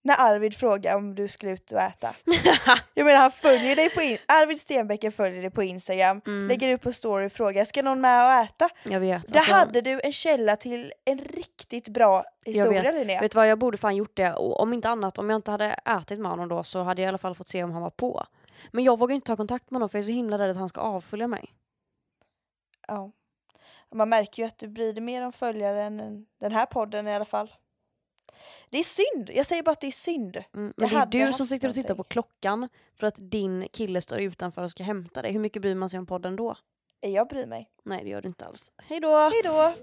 när 0.05 0.15
Arvid 0.19 0.55
frågade 0.57 0.97
om 0.97 1.15
du 1.15 1.29
skulle 1.29 1.53
ut 1.53 1.73
och 1.73 1.81
äta. 1.81 2.15
Jag 2.95 3.05
menar 3.05 3.21
han 3.21 3.31
följer 3.31 3.77
dig 3.77 3.91
på 3.91 4.03
in- 4.03 4.19
Arvid 4.29 4.61
Stenbecken 4.61 5.12
följer 5.12 5.43
dig 5.43 5.51
på 5.51 5.62
Instagram, 5.62 6.21
Mm. 6.27 6.49
lägger 6.49 6.75
upp 6.75 6.83
på 6.83 6.93
story 6.93 7.27
och 7.27 7.33
frågar 7.33 7.65
ska 7.65 7.83
någon 7.83 8.01
med 8.01 8.27
och 8.27 8.45
äta? 8.45 8.69
Jag 8.85 9.01
vet. 9.01 9.27
Där 9.33 9.38
alltså, 9.38 9.53
hade 9.53 9.81
du 9.81 10.01
en 10.05 10.12
källa 10.12 10.57
till 10.57 10.93
en 11.05 11.19
riktigt 11.19 11.88
bra 11.88 12.25
historia 12.45 12.83
vet. 12.83 12.95
Linnea. 12.95 13.21
Vet 13.21 13.33
du 13.33 13.37
vad, 13.37 13.49
jag 13.49 13.59
borde 13.59 13.79
fan 13.79 13.97
gjort 13.97 14.17
det. 14.17 14.33
Och 14.35 14.61
om 14.61 14.73
inte 14.73 14.88
annat, 14.88 15.19
om 15.19 15.31
jag 15.31 15.38
inte 15.38 15.51
hade 15.51 15.65
ätit 15.85 16.19
med 16.21 16.31
honom 16.31 16.49
då 16.49 16.65
så 16.65 16.83
hade 16.83 17.03
jag 17.03 17.07
i 17.07 17.09
alla 17.09 17.19
fall 17.19 17.35
fått 17.35 17.49
se 17.49 17.65
om 17.65 17.73
han 17.73 17.83
var 17.83 17.91
på. 17.91 18.27
Men 18.71 18.85
jag 18.85 18.99
vågar 18.99 19.15
inte 19.15 19.27
ta 19.27 19.37
kontakt 19.37 19.71
med 19.71 19.77
honom 19.77 19.88
för 19.88 19.99
jag 19.99 20.03
är 20.03 20.07
så 20.07 20.12
himla 20.12 20.38
rädd 20.38 20.51
att 20.51 20.57
han 20.57 20.69
ska 20.69 20.81
avfölja 20.81 21.27
mig. 21.29 21.53
Ja. 22.88 23.11
Man 23.95 24.09
märker 24.09 24.43
ju 24.43 24.47
att 24.47 24.59
du 24.59 24.69
bryr 24.69 24.93
dig 24.93 25.03
mer 25.03 25.23
om 25.25 25.33
följare 25.33 25.83
än 25.83 26.27
den 26.41 26.53
här 26.53 26.67
podden 26.67 27.09
i 27.09 27.15
alla 27.15 27.25
fall. 27.25 27.53
Det 28.70 28.78
är 28.78 28.85
synd, 28.85 29.31
jag 29.35 29.46
säger 29.46 29.62
bara 29.62 29.70
att 29.70 29.81
det 29.81 29.87
är 29.87 29.90
synd. 29.90 30.37
Mm, 30.37 30.72
men 30.76 30.88
det 30.88 30.96
är 30.96 31.07
du 31.07 31.33
som 31.33 31.46
sitter 31.46 31.68
och 31.68 31.74
tittar 31.74 31.94
på 31.94 32.05
klockan 32.05 32.68
för 32.96 33.07
att 33.07 33.16
din 33.18 33.68
kille 33.72 34.00
står 34.02 34.20
utanför 34.20 34.62
och 34.62 34.70
ska 34.70 34.83
hämta 34.83 35.22
dig. 35.22 35.33
Hur 35.33 35.40
mycket 35.40 35.62
bryr 35.62 35.74
man 35.74 35.90
sig 35.90 35.98
om 35.98 36.07
podden 36.07 36.37
då? 36.37 36.57
Jag 37.00 37.28
bryr 37.28 37.46
mig. 37.46 37.68
Nej 37.85 38.05
det 38.05 38.11
gör 38.11 38.22
du 38.22 38.28
inte 38.28 38.44
alls. 38.44 38.72
Hej 38.76 39.00
då! 39.00 39.31
Hej 39.31 39.42
då! 39.44 39.74